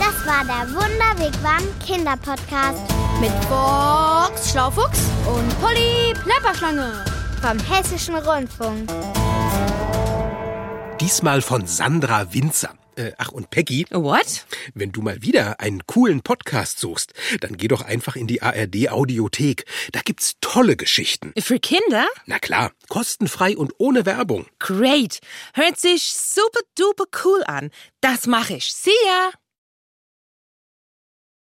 Das 0.00 0.26
war 0.26 0.44
der 0.44 0.66
Wunderwegwam 0.74 1.62
Kinderpodcast 1.86 2.80
Mit 3.20 3.30
Box 3.48 4.50
Schlaufuchs 4.50 5.00
und 5.26 5.60
Polly 5.60 6.14
Plapperschlange. 6.24 7.04
vom 7.42 7.58
Hessischen 7.60 8.16
Rundfunk. 8.16 8.90
Diesmal 11.00 11.42
von 11.42 11.66
Sandra 11.66 12.32
Winzer. 12.32 12.74
Äh, 12.96 13.12
ach, 13.18 13.28
und 13.30 13.50
Peggy, 13.50 13.86
What? 13.90 14.44
wenn 14.74 14.90
du 14.92 15.00
mal 15.00 15.22
wieder 15.22 15.60
einen 15.60 15.86
coolen 15.86 16.22
Podcast 16.22 16.78
suchst, 16.80 17.14
dann 17.40 17.56
geh 17.56 17.68
doch 17.68 17.82
einfach 17.82 18.16
in 18.16 18.26
die 18.26 18.42
ARD 18.42 18.90
Audiothek. 18.90 19.64
Da 19.92 20.00
gibt's 20.04 20.34
tolle 20.40 20.76
Geschichten. 20.76 21.32
Für 21.38 21.58
Kinder? 21.60 22.06
Na 22.26 22.38
klar, 22.40 22.72
kostenfrei 22.88 23.56
und 23.56 23.72
ohne 23.78 24.06
Werbung. 24.06 24.46
Great. 24.58 25.20
Hört 25.54 25.78
sich 25.78 26.02
super 26.12 26.60
duper 26.76 27.04
cool 27.24 27.42
an. 27.46 27.70
Das 28.00 28.26
mache 28.26 28.54
ich. 28.54 28.72
See 28.74 28.90
ya. 29.06 29.30